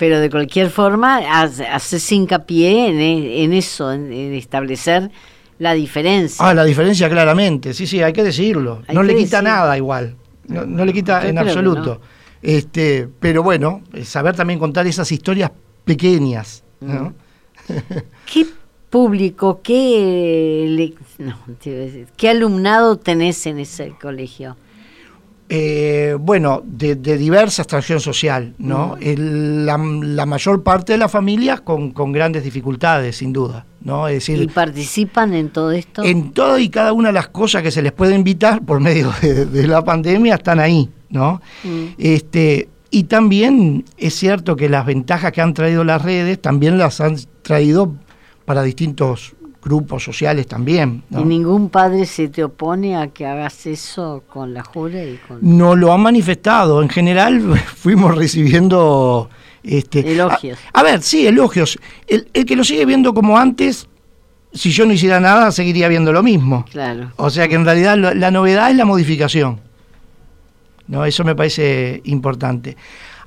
pero 0.00 0.18
de 0.18 0.30
cualquier 0.30 0.70
forma 0.70 1.18
haces 1.18 2.10
hincapié 2.10 2.88
en, 2.88 3.00
e, 3.00 3.44
en 3.44 3.52
eso, 3.52 3.92
en, 3.92 4.10
establecer 4.32 5.10
la 5.58 5.74
diferencia. 5.74 6.42
Ah, 6.42 6.54
la 6.54 6.64
diferencia 6.64 7.06
claramente, 7.10 7.74
sí, 7.74 7.86
sí, 7.86 8.02
hay 8.02 8.14
que 8.14 8.24
decirlo. 8.24 8.82
no 8.94 9.02
le 9.02 9.14
quita 9.14 9.42
nada 9.42 9.76
igual, 9.76 10.16
no, 10.48 10.86
le 10.86 10.92
quita 10.94 11.28
en 11.28 11.36
absoluto. 11.36 12.00
Este, 12.40 13.10
pero 13.20 13.42
bueno, 13.42 13.82
saber 14.02 14.34
también 14.34 14.58
contar 14.58 14.86
esas 14.86 15.12
historias 15.12 15.50
pequeñas. 15.84 16.64
¿no? 16.80 17.12
¿Qué 18.32 18.46
público, 18.88 19.60
qué, 19.62 20.94
qué 22.16 22.30
alumnado 22.30 22.96
tenés 22.96 23.46
en 23.46 23.58
ese 23.58 23.92
colegio? 24.00 24.56
Eh, 25.52 26.16
bueno, 26.16 26.62
de, 26.64 26.94
diversa 26.94 27.62
extracción 27.62 27.98
social, 27.98 28.54
¿no? 28.58 28.96
La, 29.00 29.76
mayor 29.76 30.62
parte 30.62 30.92
de 30.92 30.98
las 30.98 31.10
familias 31.10 31.60
con, 31.62 31.92
grandes 32.12 32.44
dificultades, 32.44 33.16
sin 33.16 33.32
duda, 33.32 33.66
¿no? 33.80 34.06
Es 34.06 34.14
decir, 34.14 34.40
¿Y 34.40 34.46
participan 34.46 35.34
en 35.34 35.48
todo 35.48 35.72
esto? 35.72 36.04
En 36.04 36.30
todas 36.30 36.60
y 36.60 36.68
cada 36.68 36.92
una 36.92 37.08
de 37.08 37.14
las 37.14 37.30
cosas 37.30 37.64
que 37.64 37.72
se 37.72 37.82
les 37.82 37.90
puede 37.90 38.14
invitar 38.14 38.62
por 38.62 38.78
medio 38.78 39.12
de, 39.22 39.66
la 39.66 39.82
pandemia 39.82 40.36
están 40.36 40.60
ahí, 40.60 40.88
¿no? 41.08 41.42
Mm. 41.64 41.84
Este, 41.98 42.68
y 42.92 43.04
también 43.04 43.84
es 43.98 44.14
cierto 44.14 44.54
que 44.54 44.68
las 44.68 44.86
ventajas 44.86 45.32
que 45.32 45.40
han 45.40 45.52
traído 45.52 45.82
las 45.82 46.00
redes 46.00 46.40
también 46.40 46.78
las 46.78 47.00
han 47.00 47.16
traído 47.42 47.96
para 48.44 48.62
distintos 48.62 49.34
grupos 49.62 50.04
sociales 50.04 50.46
también. 50.46 51.02
¿Y 51.10 51.22
ningún 51.22 51.68
padre 51.68 52.06
se 52.06 52.28
te 52.28 52.44
opone 52.44 52.96
a 52.96 53.08
que 53.08 53.26
hagas 53.26 53.66
eso 53.66 54.22
con 54.28 54.54
la 54.54 54.64
jura? 54.64 55.02
Y 55.04 55.18
con... 55.26 55.38
No 55.42 55.76
lo 55.76 55.92
han 55.92 56.00
manifestado. 56.00 56.82
En 56.82 56.88
general 56.88 57.58
fuimos 57.76 58.16
recibiendo... 58.16 59.28
Este, 59.62 60.12
elogios. 60.12 60.58
A, 60.72 60.82
ver, 60.82 61.02
sí, 61.02 61.26
elogios. 61.26 61.78
El, 62.06 62.24
que 62.32 62.56
lo 62.56 62.64
sigue 62.64 62.86
viendo 62.86 63.12
como 63.12 63.36
antes, 63.36 63.88
si 64.54 64.70
yo 64.70 64.86
no 64.86 64.94
hiciera 64.94 65.20
nada, 65.20 65.52
seguiría 65.52 65.86
viendo 65.88 66.12
lo 66.12 66.22
mismo. 66.22 66.64
Claro. 66.70 67.12
O 67.16 67.28
sea 67.28 67.46
que 67.46 67.56
en 67.56 67.66
realidad 67.66 67.98
la 67.98 68.30
novedad 68.30 68.70
es 68.70 68.76
la 68.76 68.86
modificación. 68.86 69.60
¿no? 70.90 71.04
Eso 71.04 71.24
me 71.24 71.34
parece 71.34 72.02
importante. 72.04 72.76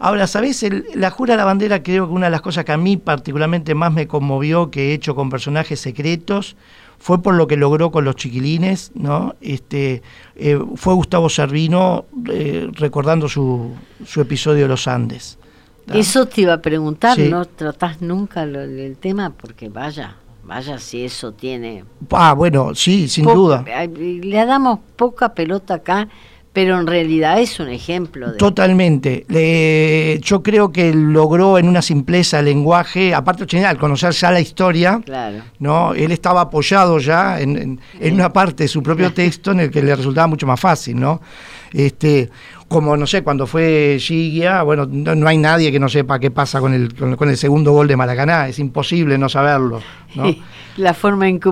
Ahora, 0.03 0.27
¿sabés? 0.27 0.65
la 0.95 1.11
Jura 1.11 1.37
la 1.37 1.45
Bandera 1.45 1.81
creo 1.81 2.07
que 2.07 2.13
una 2.13 2.25
de 2.25 2.31
las 2.31 2.41
cosas 2.41 2.65
que 2.65 2.73
a 2.73 2.77
mí 2.77 2.97
particularmente 2.97 3.73
más 3.73 3.93
me 3.93 4.05
conmovió 4.05 4.69
que 4.69 4.89
he 4.89 4.93
hecho 4.93 5.15
con 5.15 5.29
personajes 5.29 5.79
secretos 5.79 6.57
fue 6.99 7.21
por 7.21 7.35
lo 7.35 7.47
que 7.47 7.55
logró 7.55 7.89
con 7.89 8.03
los 8.03 8.17
chiquilines, 8.17 8.91
¿no? 8.95 9.35
Este, 9.39 10.01
eh, 10.35 10.59
fue 10.75 10.93
Gustavo 10.93 11.29
Servino 11.29 12.03
eh, 12.29 12.69
recordando 12.73 13.29
su, 13.29 13.71
su, 14.05 14.19
episodio 14.19 14.63
de 14.63 14.67
los 14.67 14.89
Andes. 14.89 15.37
Eso 15.93 16.25
te 16.25 16.41
iba 16.41 16.55
a 16.55 16.61
preguntar, 16.61 17.17
¿no 17.17 17.45
tratás 17.45 18.01
nunca 18.01 18.43
el 18.43 18.97
tema? 18.99 19.29
Porque 19.29 19.69
vaya, 19.69 20.17
vaya 20.43 20.79
si 20.79 21.05
eso 21.05 21.31
tiene... 21.31 21.85
Ah, 22.11 22.33
bueno, 22.33 22.75
sí, 22.75 23.07
sin 23.07 23.23
duda. 23.23 23.63
Le 23.87 24.45
damos 24.45 24.79
poca 24.97 25.33
pelota 25.33 25.75
acá 25.75 26.09
pero 26.53 26.79
en 26.79 26.85
realidad 26.85 27.39
es 27.39 27.59
un 27.59 27.69
ejemplo. 27.69 28.31
De... 28.31 28.37
Totalmente. 28.37 29.25
yo 30.21 30.43
creo 30.43 30.71
que 30.71 30.93
logró 30.93 31.57
en 31.57 31.67
una 31.67 31.81
simpleza 31.81 32.39
el 32.39 32.45
lenguaje, 32.45 33.13
aparte 33.13 33.65
al 33.65 33.77
conocer 33.77 34.11
ya 34.13 34.31
la 34.31 34.39
historia, 34.39 35.01
claro. 35.03 35.43
¿no? 35.59 35.93
él 35.95 36.11
estaba 36.11 36.41
apoyado 36.41 36.99
ya 36.99 37.39
en, 37.39 37.79
en, 37.99 38.13
una 38.13 38.31
parte 38.31 38.65
de 38.65 38.67
su 38.67 38.83
propio 38.83 39.11
texto 39.13 39.51
en 39.51 39.61
el 39.61 39.71
que 39.71 39.81
le 39.81 39.95
resultaba 39.95 40.27
mucho 40.27 40.45
más 40.45 40.59
fácil. 40.59 40.99
¿no? 40.99 41.21
Este, 41.73 42.29
como 42.73 42.97
no 42.97 43.05
sé, 43.05 43.21
cuando 43.21 43.45
fue 43.45 43.97
Gigia, 43.99 44.63
bueno, 44.63 44.87
no, 44.89 45.27
hay 45.27 45.37
nadie 45.37 45.71
que 45.71 45.79
no 45.79 45.87
sepa 45.87 46.17
qué 46.17 46.31
pasa 46.31 46.59
con 46.59 46.73
el, 46.73 46.95
con, 46.95 47.29
el 47.29 47.37
segundo 47.37 47.71
gol 47.71 47.87
de 47.87 47.95
Maracaná, 47.95 48.47
es 48.47 48.57
imposible 48.57 49.15
no 49.19 49.29
saberlo. 49.29 49.79
La 50.77 50.95
forma 50.95 51.29
en 51.29 51.39
que 51.39 51.49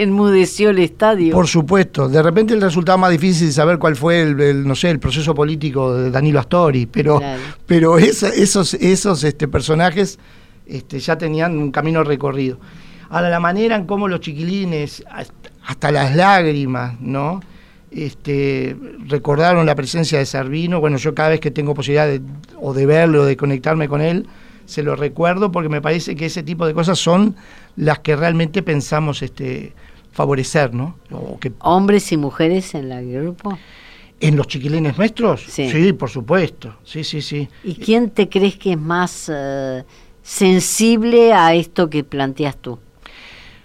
enmudeció 0.00 0.70
el 0.70 0.78
estadio. 0.78 1.34
Por 1.34 1.48
supuesto, 1.48 2.08
de 2.08 2.22
repente 2.22 2.54
el 2.54 2.60
resultado 2.60 2.98
más 2.98 3.10
difícil 3.10 3.48
de 3.48 3.52
saber 3.52 3.78
cuál 3.80 3.96
fue 3.96 4.22
el, 4.22 4.64
no 4.64 4.76
sé, 4.76 4.90
el 4.90 5.00
proceso 5.00 5.34
político 5.34 5.92
de 5.92 6.12
Danilo 6.12 6.38
Astori, 6.38 6.86
pero, 6.86 7.20
pero 7.66 7.98
esos, 7.98 8.74
esos 8.74 9.24
este, 9.24 9.48
personajes 9.48 10.20
este, 10.66 11.00
ya 11.00 11.18
tenían 11.18 11.58
un 11.58 11.72
camino 11.72 12.04
recorrido. 12.04 12.58
Ahora, 13.08 13.28
la 13.28 13.40
manera 13.40 13.74
en 13.74 13.86
cómo 13.86 14.06
los 14.06 14.20
chiquilines, 14.20 15.04
hasta 15.66 15.90
las 15.90 16.14
lágrimas, 16.14 17.00
¿no? 17.00 17.40
Este, 17.90 18.76
recordaron 19.06 19.66
la 19.66 19.74
presencia 19.74 20.18
de 20.18 20.26
Servino. 20.26 20.80
Bueno, 20.80 20.96
yo 20.96 21.14
cada 21.14 21.30
vez 21.30 21.40
que 21.40 21.50
tengo 21.50 21.74
posibilidad 21.74 22.06
de, 22.06 22.20
o 22.60 22.72
de 22.72 22.86
verlo 22.86 23.22
o 23.22 23.24
de 23.24 23.36
conectarme 23.36 23.88
con 23.88 24.00
él, 24.00 24.26
se 24.66 24.82
lo 24.82 24.94
recuerdo 24.94 25.50
porque 25.50 25.68
me 25.68 25.80
parece 25.80 26.14
que 26.14 26.26
ese 26.26 26.42
tipo 26.42 26.66
de 26.66 26.74
cosas 26.74 26.98
son 26.98 27.34
las 27.76 27.98
que 27.98 28.14
realmente 28.14 28.62
pensamos 28.62 29.22
este, 29.22 29.72
favorecer, 30.12 30.74
¿no? 30.74 30.96
¿Hombres 31.60 32.12
y 32.12 32.16
mujeres 32.16 32.74
en 32.74 32.92
el 32.92 33.12
grupo? 33.12 33.58
¿En 34.20 34.36
los 34.36 34.46
chiquilines 34.46 34.96
nuestros? 34.98 35.42
Sí. 35.48 35.92
por 35.94 36.10
supuesto. 36.10 36.76
Sí, 36.84 37.04
sí, 37.04 37.22
sí. 37.22 37.48
¿Y 37.64 37.74
quién 37.74 38.10
te 38.10 38.28
crees 38.28 38.56
que 38.56 38.72
es 38.72 38.78
más 38.78 39.30
eh, 39.34 39.82
sensible 40.22 41.32
a 41.32 41.54
esto 41.54 41.88
que 41.88 42.04
planteas 42.04 42.56
tú? 42.56 42.78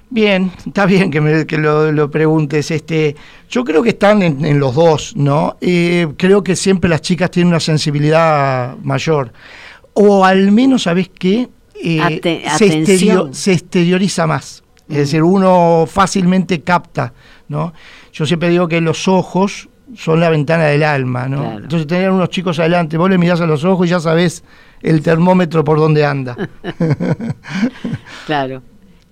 Bien, 0.09 0.51
está 0.65 0.85
bien 0.85 1.09
que, 1.09 1.19
me, 1.19 1.45
que 1.45 1.57
lo, 1.57 2.09
preguntes. 2.11 2.69
Este, 2.71 3.15
yo 3.49 3.63
creo 3.63 3.81
que 3.81 3.89
están 3.89 4.21
en, 4.21 4.59
los 4.59 4.75
dos, 4.75 5.15
¿no? 5.15 5.57
Eh, 5.61 6.07
creo 6.17 6.43
que 6.43 6.55
siempre 6.55 6.89
las 6.89 7.01
chicas 7.01 7.31
tienen 7.31 7.49
una 7.49 7.59
sensibilidad 7.59 8.77
mayor. 8.83 9.33
O 9.93 10.23
al 10.23 10.51
menos, 10.51 10.83
¿sabes 10.83 11.09
qué? 11.09 11.49
Eh, 11.83 12.43
se, 12.57 13.51
exterioriza 13.51 14.27
más. 14.27 14.63
Es 14.87 14.95
mm. 14.95 14.97
decir, 14.97 15.23
uno 15.23 15.85
fácilmente 15.87 16.61
capta, 16.61 17.13
¿no? 17.47 17.73
Yo 18.13 18.25
siempre 18.25 18.49
digo 18.49 18.67
que 18.67 18.81
los 18.81 19.07
ojos 19.07 19.67
son 19.95 20.19
la 20.19 20.29
ventana 20.29 20.65
del 20.65 20.83
alma, 20.83 21.27
¿no? 21.27 21.57
Entonces 21.57 21.87
tener 21.87 22.11
unos 22.11 22.29
chicos 22.29 22.59
adelante, 22.59 22.97
vos 22.97 23.09
le 23.09 23.17
mirás 23.17 23.41
a 23.41 23.45
los 23.45 23.63
ojos 23.63 23.87
y 23.87 23.89
ya 23.89 23.99
sabés 23.99 24.43
el 24.81 25.01
termómetro 25.01 25.63
por 25.63 25.79
donde 25.79 26.05
anda. 26.05 26.35
claro. 28.25 28.61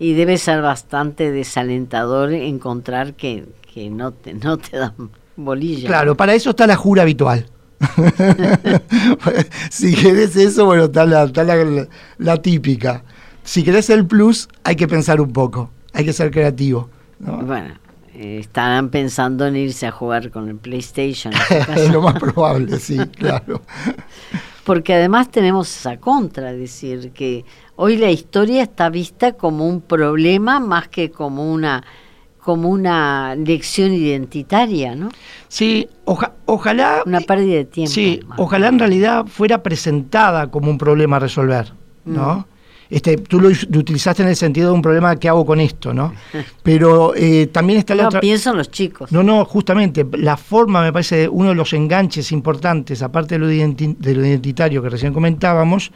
Y 0.03 0.15
debe 0.15 0.37
ser 0.37 0.61
bastante 0.61 1.31
desalentador 1.31 2.33
encontrar 2.33 3.13
que, 3.13 3.45
no, 3.89 4.11
te, 4.11 4.33
no 4.33 4.57
te 4.57 4.75
dan 4.75 5.11
bolilla. 5.37 5.87
Claro, 5.87 6.17
para 6.17 6.33
eso 6.33 6.49
está 6.49 6.67
la 6.67 6.75
jura 6.75 7.03
habitual. 7.03 7.45
si 9.69 9.95
querés 9.95 10.35
eso, 10.35 10.65
bueno, 10.65 10.83
está, 10.83 11.05
la, 11.05 11.87
la, 12.17 12.41
típica. 12.41 13.05
Si 13.43 13.63
querés 13.63 13.89
el 13.89 14.05
plus, 14.05 14.49
hay 14.65 14.75
que 14.75 14.89
pensar 14.89 15.21
un 15.21 15.31
poco, 15.31 15.71
hay 15.93 16.03
que 16.03 16.11
ser 16.11 16.31
creativo. 16.31 16.89
Bueno, 17.19 17.75
eh, 18.13 18.39
estarán 18.39 18.89
pensando 18.89 19.47
en 19.47 19.55
irse 19.55 19.87
a 19.87 19.91
jugar 19.91 20.31
con 20.31 20.49
el 20.49 20.57
PlayStation. 20.57 21.33
es 21.77 21.89
lo 21.91 22.01
más 22.01 22.19
probable, 22.19 22.77
sí, 22.77 22.97
claro. 23.17 23.61
Porque 24.65 24.93
además 24.93 25.31
tenemos 25.31 25.73
esa 25.73 25.97
contra, 25.97 26.51
decir, 26.51 27.11
que 27.11 27.45
hoy 27.75 27.97
la 27.97 28.11
historia 28.11 28.63
está 28.63 28.89
vista 28.89 29.33
como 29.33 29.67
un 29.67 29.81
problema 29.81 30.59
más 30.59 30.87
que 30.87 31.11
como 31.11 31.51
una 31.51 31.83
como 32.43 32.69
una 32.69 33.35
lección 33.35 33.93
identitaria, 33.93 34.95
¿no? 34.95 35.09
Sí, 35.47 35.87
ojalá... 36.45 37.01
Una 37.05 37.21
pérdida 37.21 37.55
de 37.55 37.65
tiempo. 37.65 37.93
Sí, 37.93 38.19
ojalá 38.35 38.67
en 38.67 38.79
realidad 38.79 39.25
fuera 39.27 39.63
presentada 39.63 40.51
como 40.51 40.69
un 40.69 40.77
problema 40.77 41.15
a 41.15 41.19
resolver, 41.19 41.71
¿no? 42.03 42.39
Mm. 42.39 42.45
Este, 42.89 43.17
tú 43.17 43.39
lo, 43.39 43.47
utilizaste 43.47 44.23
en 44.23 44.29
el 44.29 44.35
sentido 44.35 44.67
de 44.69 44.75
un 44.75 44.81
problema 44.81 45.15
que 45.15 45.29
hago 45.29 45.45
con 45.45 45.61
esto, 45.61 45.93
¿no? 45.93 46.13
Pero 46.63 47.15
eh, 47.15 47.47
también 47.47 47.79
está 47.79 47.95
la 47.95 48.03
no, 48.03 48.09
otra... 48.09 48.19
pienso 48.19 48.51
en 48.51 48.57
los 48.57 48.69
chicos. 48.69 49.11
No, 49.11 49.23
no, 49.23 49.45
justamente, 49.45 50.05
la 50.17 50.35
forma 50.35 50.83
me 50.83 50.91
parece 50.91 51.29
uno 51.29 51.49
de 51.49 51.55
los 51.55 51.71
enganches 51.71 52.33
importantes, 52.33 53.01
aparte 53.01 53.35
de 53.35 53.39
lo, 53.39 53.47
de 53.47 54.15
lo 54.15 54.25
identitario 54.25 54.83
que 54.83 54.89
recién 54.89 55.13
comentábamos, 55.13 55.91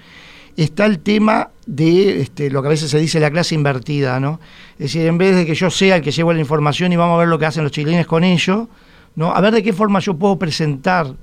está 0.58 0.86
el 0.86 1.00
tema 1.00 1.52
de 1.66 2.22
este, 2.22 2.50
lo 2.50 2.62
que 2.62 2.68
a 2.68 2.72
veces 2.72 2.90
se 2.90 3.00
dice 3.00 3.20
la 3.20 3.32
clase 3.32 3.56
invertida, 3.56 4.20
¿no? 4.20 4.40
Es 4.74 4.94
decir, 4.94 5.06
en 5.06 5.18
vez 5.18 5.36
de 5.36 5.46
que 5.46 5.56
yo 5.56 5.70
sea 5.70 5.98
el 5.98 6.02
que 6.02 6.12
llevo 6.12 6.34
la 6.34 6.40
información 6.40 6.92
y 6.92 6.96
vamos 6.96 7.16
a 7.16 7.20
ver 7.20 7.28
lo 7.28 7.38
que 7.38 7.46
hacen 7.46 7.64
los 7.64 7.72
chilenos 7.72 8.08
con 8.08 8.24
ello, 8.24 8.68
¿no? 9.16 9.34
A 9.34 9.42
ver 9.42 9.54
de 9.54 9.64
qué 9.64 9.74
forma 9.74 10.00
yo 10.00 10.16
puedo 10.16 10.38
presentar 10.38 11.14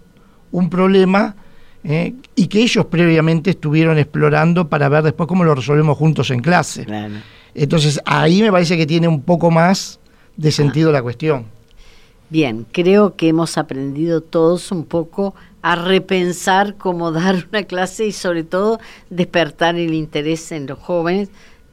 un 0.52 0.70
problema 0.70 1.34
¿eh? 1.82 2.14
y 2.34 2.46
que 2.46 2.60
ellos 2.60 2.86
previamente 2.86 3.50
estuvieron 3.50 3.98
explorando 3.98 4.68
para 4.68 4.88
ver 4.88 5.02
después 5.02 5.28
cómo 5.28 5.44
lo 5.44 5.54
resolvemos 5.54 5.98
juntos 5.98 6.30
en 6.30 6.40
clase. 6.40 6.86
Entonces 7.54 8.00
ahí 8.04 8.40
me 8.42 8.50
parece 8.50 8.76
que 8.76 8.86
tiene 8.86 9.08
un 9.08 9.22
poco 9.22 9.50
más 9.50 9.98
de 10.36 10.50
sentido 10.50 10.92
la 10.92 11.02
cuestión. 11.02 11.46
Bien, 12.30 12.66
creo 12.72 13.14
que 13.16 13.28
hemos 13.28 13.58
aprendido 13.58 14.20
todos 14.20 14.72
un 14.72 14.84
poco 14.84 15.34
a 15.64 15.76
repensar 15.76 16.76
cómo 16.76 17.10
dar 17.20 17.46
una 17.48 17.62
clase 17.62 18.06
y 18.06 18.12
sobre 18.12 18.44
todo 18.44 18.78
despertar 19.08 19.76
el 19.76 19.94
interés 19.94 20.52
en 20.52 20.66
los 20.66 20.78
jóvenes, 20.78 21.30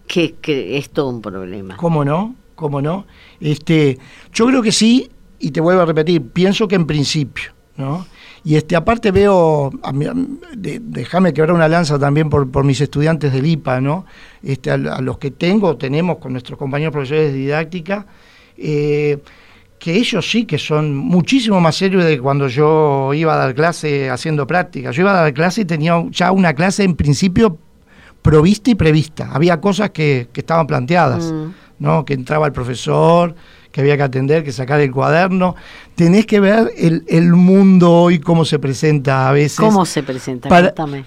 que, 0.07 0.77
es 0.77 0.89
todo 0.89 1.09
un 1.09 1.21
problema. 1.21 1.75
¿Cómo 1.75 2.03
no? 2.03 2.35
¿Cómo 2.55 2.81
no? 2.81 3.05
Este, 3.39 3.97
yo 4.33 4.47
creo 4.47 4.61
que 4.61 4.71
sí, 4.71 5.09
y 5.39 5.51
te 5.51 5.59
vuelvo 5.59 5.81
a 5.81 5.85
repetir, 5.85 6.21
pienso 6.21 6.67
que 6.67 6.75
en 6.75 6.87
principio, 6.87 7.51
¿no? 7.75 8.05
Y 8.43 8.55
este, 8.55 8.75
aparte 8.75 9.11
veo, 9.11 9.71
déjame 10.53 11.33
quebrar 11.33 11.53
una 11.53 11.67
lanza 11.67 11.99
también 11.99 12.29
por, 12.29 12.49
por, 12.49 12.63
mis 12.63 12.81
estudiantes 12.81 13.33
del 13.33 13.45
IPA, 13.45 13.81
¿no? 13.81 14.05
Este, 14.41 14.71
a, 14.71 14.77
los 14.77 15.17
que 15.17 15.31
tengo, 15.31 15.75
tenemos 15.77 16.17
con 16.17 16.31
nuestros 16.31 16.57
compañeros 16.57 16.93
profesores 16.93 17.31
de 17.31 17.37
didáctica, 17.37 18.05
eh, 18.57 19.19
que 19.81 19.95
ellos 19.95 20.29
sí 20.29 20.45
que 20.45 20.59
son 20.59 20.95
muchísimo 20.95 21.59
más 21.59 21.75
serios 21.75 22.05
de 22.05 22.19
cuando 22.19 22.47
yo 22.47 23.15
iba 23.15 23.33
a 23.33 23.37
dar 23.37 23.55
clase 23.55 24.11
haciendo 24.11 24.45
práctica. 24.45 24.91
Yo 24.91 25.01
iba 25.01 25.11
a 25.11 25.23
dar 25.23 25.33
clase 25.33 25.61
y 25.61 25.65
tenía 25.65 25.99
ya 26.11 26.31
una 26.31 26.53
clase 26.53 26.83
en 26.83 26.95
principio 26.95 27.57
provista 28.21 28.69
y 28.69 28.75
prevista. 28.75 29.31
Había 29.33 29.59
cosas 29.59 29.89
que, 29.89 30.27
que 30.31 30.41
estaban 30.41 30.67
planteadas, 30.67 31.31
mm. 31.31 31.53
¿no? 31.79 32.05
Que 32.05 32.13
entraba 32.13 32.45
el 32.45 32.53
profesor, 32.53 33.33
que 33.71 33.81
había 33.81 33.97
que 33.97 34.03
atender, 34.03 34.43
que 34.43 34.51
sacar 34.51 34.79
el 34.81 34.91
cuaderno. 34.91 35.55
Tenés 35.95 36.27
que 36.27 36.39
ver 36.39 36.71
el, 36.77 37.03
el 37.07 37.33
mundo 37.33 37.91
hoy, 37.91 38.19
cómo 38.19 38.45
se 38.45 38.59
presenta 38.59 39.29
a 39.29 39.31
veces. 39.31 39.57
¿Cómo 39.57 39.87
se 39.87 40.03
presenta? 40.03 40.47
Cuéntame. 40.47 41.05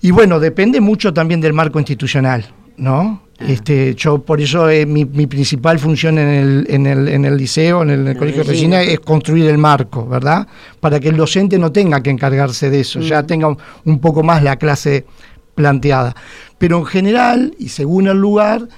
Y 0.00 0.10
bueno, 0.10 0.40
depende 0.40 0.80
mucho 0.80 1.14
también 1.14 1.40
del 1.40 1.52
marco 1.52 1.78
institucional, 1.78 2.44
¿no? 2.76 3.22
Este, 3.38 3.94
yo 3.94 4.18
por 4.18 4.40
eso 4.40 4.68
eh, 4.68 4.84
mi, 4.84 5.04
mi, 5.04 5.28
principal 5.28 5.78
función 5.78 6.18
en 6.18 6.28
el, 6.28 6.66
en 6.68 6.86
el, 6.86 7.06
en 7.06 7.24
el 7.24 7.36
liceo, 7.36 7.82
en 7.82 7.90
el, 7.90 8.16
colegio 8.16 8.42
de 8.42 8.50
Regina, 8.50 8.82
es 8.82 8.98
construir 8.98 9.46
el 9.46 9.58
marco, 9.58 10.08
¿verdad? 10.08 10.48
Para 10.80 10.98
que 10.98 11.08
el 11.08 11.16
docente 11.16 11.56
no 11.56 11.70
tenga 11.70 12.02
que 12.02 12.10
encargarse 12.10 12.68
de 12.68 12.80
eso, 12.80 12.98
ya 12.98 13.22
tenga 13.22 13.56
un, 13.84 14.00
poco 14.00 14.24
más 14.24 14.42
la 14.42 14.56
clase 14.56 15.06
planteada. 15.54 16.16
Pero 16.58 16.78
en 16.78 16.86
general, 16.86 17.54
y 17.60 17.68
según 17.68 18.08
el 18.08 18.18
lugar, 18.18 18.68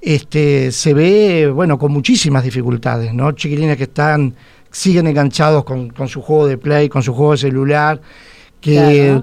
este, 0.00 0.72
se 0.72 0.94
ve, 0.94 1.50
bueno, 1.54 1.78
con 1.78 1.92
muchísimas 1.92 2.42
dificultades, 2.42 3.12
¿no? 3.12 3.32
Chiquilines 3.32 3.76
que 3.76 3.84
están, 3.84 4.34
siguen 4.70 5.08
enganchados 5.08 5.62
con, 5.64 5.90
con 5.90 6.08
su 6.08 6.22
juego 6.22 6.46
de 6.46 6.56
play, 6.56 6.88
con 6.88 7.02
su 7.02 7.12
juego 7.12 7.32
de 7.32 7.38
celular, 7.38 8.00
que 8.62 9.20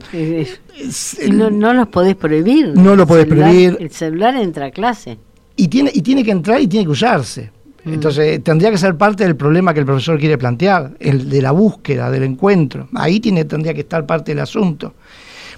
no, 1.32 1.50
no, 1.50 1.74
los 1.74 1.88
podés 1.88 2.16
prohibir. 2.16 2.74
No 2.76 2.96
lo 2.96 3.06
podés 3.06 3.26
prohibir. 3.26 3.78
El 3.80 3.92
celular 3.92 4.36
entra 4.36 4.68
a 4.68 4.72
clase. 4.72 5.18
Y 5.56 5.68
tiene, 5.68 5.92
y 5.94 6.02
tiene 6.02 6.24
que 6.24 6.32
entrar 6.32 6.60
y 6.60 6.68
tiene 6.68 6.86
que 6.86 6.92
usarse. 6.92 7.52
Mm. 7.84 7.94
Entonces, 7.94 8.44
tendría 8.44 8.72
que 8.72 8.78
ser 8.78 8.96
parte 8.98 9.24
del 9.24 9.36
problema 9.36 9.74
que 9.74 9.82
el 9.82 9.86
profesor 9.86 10.20
quiere 10.20 10.38
plantear, 10.38 10.96
el 11.00 11.30
de 11.30 11.42
la 11.42 11.52
búsqueda, 11.52 12.10
del 12.10 12.24
encuentro. 12.24 12.88
Ahí 12.96 13.20
tiene, 13.20 13.46
tendría 13.46 13.74
que 13.74 13.82
estar 13.82 14.06
parte 14.06 14.32
del 14.32 14.40
asunto. 14.40 14.94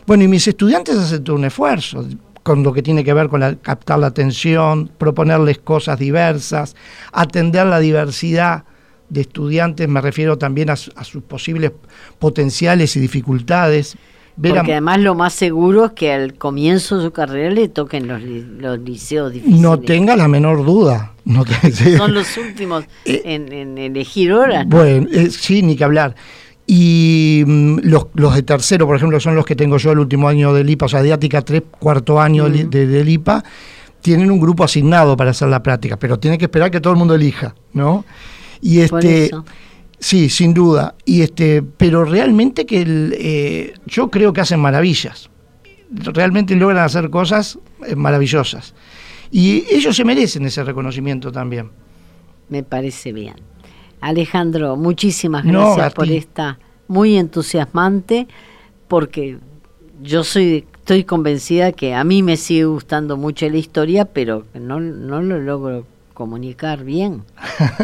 Bueno, 0.05 0.23
y 0.23 0.27
mis 0.27 0.47
estudiantes 0.47 0.97
hacen 0.97 1.23
todo 1.23 1.35
un 1.35 1.45
esfuerzo 1.45 2.05
con 2.45 2.61
lo 2.61 2.71
que 2.73 2.83
tiene 2.83 3.03
que 3.03 3.11
ver 3.11 3.27
con 3.27 3.41
captar 3.55 3.97
la 3.97 4.05
atención, 4.05 4.91
proponerles 4.99 5.57
cosas 5.57 5.97
diversas, 5.97 6.75
atender 7.11 7.65
la 7.65 7.79
diversidad 7.79 8.65
de 9.09 9.21
estudiantes, 9.21 9.89
me 9.89 9.99
refiero 9.99 10.37
también 10.37 10.69
a, 10.69 10.75
sus 10.75 11.23
posibles 11.27 11.71
potenciales 12.19 12.95
y 12.95 12.99
dificultades. 12.99 13.97
Porque 14.41 14.73
además 14.73 14.99
lo 14.99 15.15
más 15.15 15.33
seguro 15.33 15.85
es 15.85 15.91
que 15.93 16.11
al 16.11 16.33
comienzo 16.33 16.97
de 16.97 17.05
su 17.05 17.11
carrera 17.11 17.51
le 17.51 17.69
toquen 17.69 18.07
los, 18.07 18.21
los 18.21 18.79
liceos 18.79 19.31
difíciles. 19.31 19.61
No 19.61 19.79
tenga 19.79 20.15
la 20.15 20.27
menor 20.27 20.65
duda. 20.65 21.13
No 21.23 21.43
Son 21.97 22.13
los 22.13 22.37
últimos 22.37 22.83
eh, 23.05 23.21
en, 23.23 23.77
elegir 23.77 24.33
horas. 24.33 24.67
Bueno, 24.67 25.07
eh, 25.11 25.29
sí, 25.29 25.61
ni 25.61 25.75
que 25.75 25.83
hablar. 25.83 26.15
Y 26.67 27.43
mm, 27.45 27.79
los, 27.83 28.07
los, 28.13 28.35
de 28.35 28.43
tercero, 28.43 28.85
por 28.87 28.97
ejemplo, 28.97 29.19
son 29.19 29.35
los 29.35 29.45
que 29.45 29.55
tengo 29.55 29.77
yo 29.77 29.91
el 29.91 29.99
último 29.99 30.27
año 30.27 30.53
del 30.53 30.69
IPA, 30.69 30.85
o 30.85 30.89
sea, 30.89 31.01
diática 31.01 31.41
3, 31.41 31.63
cuarto 31.79 32.19
año 32.19 32.49
de, 32.49 32.65
del 32.65 33.07
IPA, 33.07 33.43
tienen 34.01 34.31
un 34.31 34.39
grupo 34.39 34.63
asignado 34.63 35.15
para 35.15 35.31
hacer 35.31 35.47
la 35.47 35.63
práctica, 35.63 35.97
pero 35.97 36.19
tienen 36.19 36.37
que 36.37 36.45
esperar 36.45 36.71
que 36.71 36.81
todo 36.81 36.93
el 36.93 36.99
mundo 36.99 37.15
elija, 37.15 37.55
¿no? 37.73 38.05
Y 38.61 38.81
este, 38.81 39.31
sí, 39.99 40.29
sin 40.29 40.53
duda. 40.53 40.95
Y 41.05 41.21
este, 41.21 41.61
pero 41.61 42.05
realmente 42.05 42.65
que 42.65 42.83
eh, 42.87 43.73
yo 43.85 44.09
creo 44.09 44.33
que 44.33 44.41
hacen 44.41 44.59
maravillas. 44.59 45.29
Realmente 45.91 46.55
logran 46.55 46.83
hacer 46.83 47.09
cosas 47.09 47.59
eh, 47.85 47.95
maravillosas. 47.95 48.73
Y 49.31 49.65
ellos 49.71 49.95
se 49.95 50.05
merecen 50.05 50.45
ese 50.45 50.63
reconocimiento 50.63 51.31
también. 51.31 51.69
Me 52.49 52.63
parece 52.63 53.11
bien. 53.11 53.35
Alejandro, 54.01 54.75
muchísimas 54.75 55.43
gracias 55.43 55.93
por 55.93 56.09
esta 56.09 56.59
muy 56.87 57.17
entusiasmante, 57.17 58.27
porque 58.87 59.39
yo 60.01 60.23
soy 60.23 60.65
estoy 60.85 61.03
convencida 61.03 61.71
que 61.71 61.95
a 61.95 62.03
mí 62.03 62.21
me 62.21 62.37
sigue 62.37 62.65
gustando 62.65 63.17
mucho 63.17 63.49
la 63.49 63.57
historia, 63.57 64.05
pero 64.05 64.45
no, 64.53 64.79
no 64.79 65.23
lo 65.23 65.39
logro 65.39 65.87
comunicar 66.15 66.83
bien. 66.83 67.23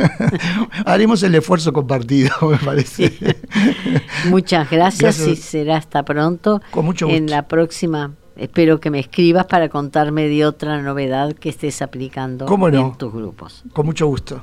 Haremos 0.86 1.22
el 1.22 1.36
esfuerzo 1.36 1.72
compartido, 1.72 2.32
me 2.50 2.58
parece. 2.58 3.14
Muchas 4.30 4.72
gracias, 4.72 5.20
y 5.28 5.36
será 5.36 5.78
hasta 5.78 6.04
pronto. 6.04 6.62
Con 6.72 6.86
mucho 6.86 7.06
gusto. 7.06 7.16
En 7.16 7.30
la 7.30 7.48
próxima, 7.48 8.16
espero 8.36 8.80
que 8.80 8.90
me 8.90 9.00
escribas 9.00 9.46
para 9.46 9.70
contarme 9.70 10.28
de 10.28 10.48
otra 10.48 10.82
novedad 10.82 11.34
que 11.34 11.50
estés 11.50 11.84
aplicando 11.84 12.48
en 12.68 12.98
tus 12.98 13.14
grupos. 13.14 13.64
Con 13.74 13.86
mucho 13.86 14.08
gusto. 14.08 14.42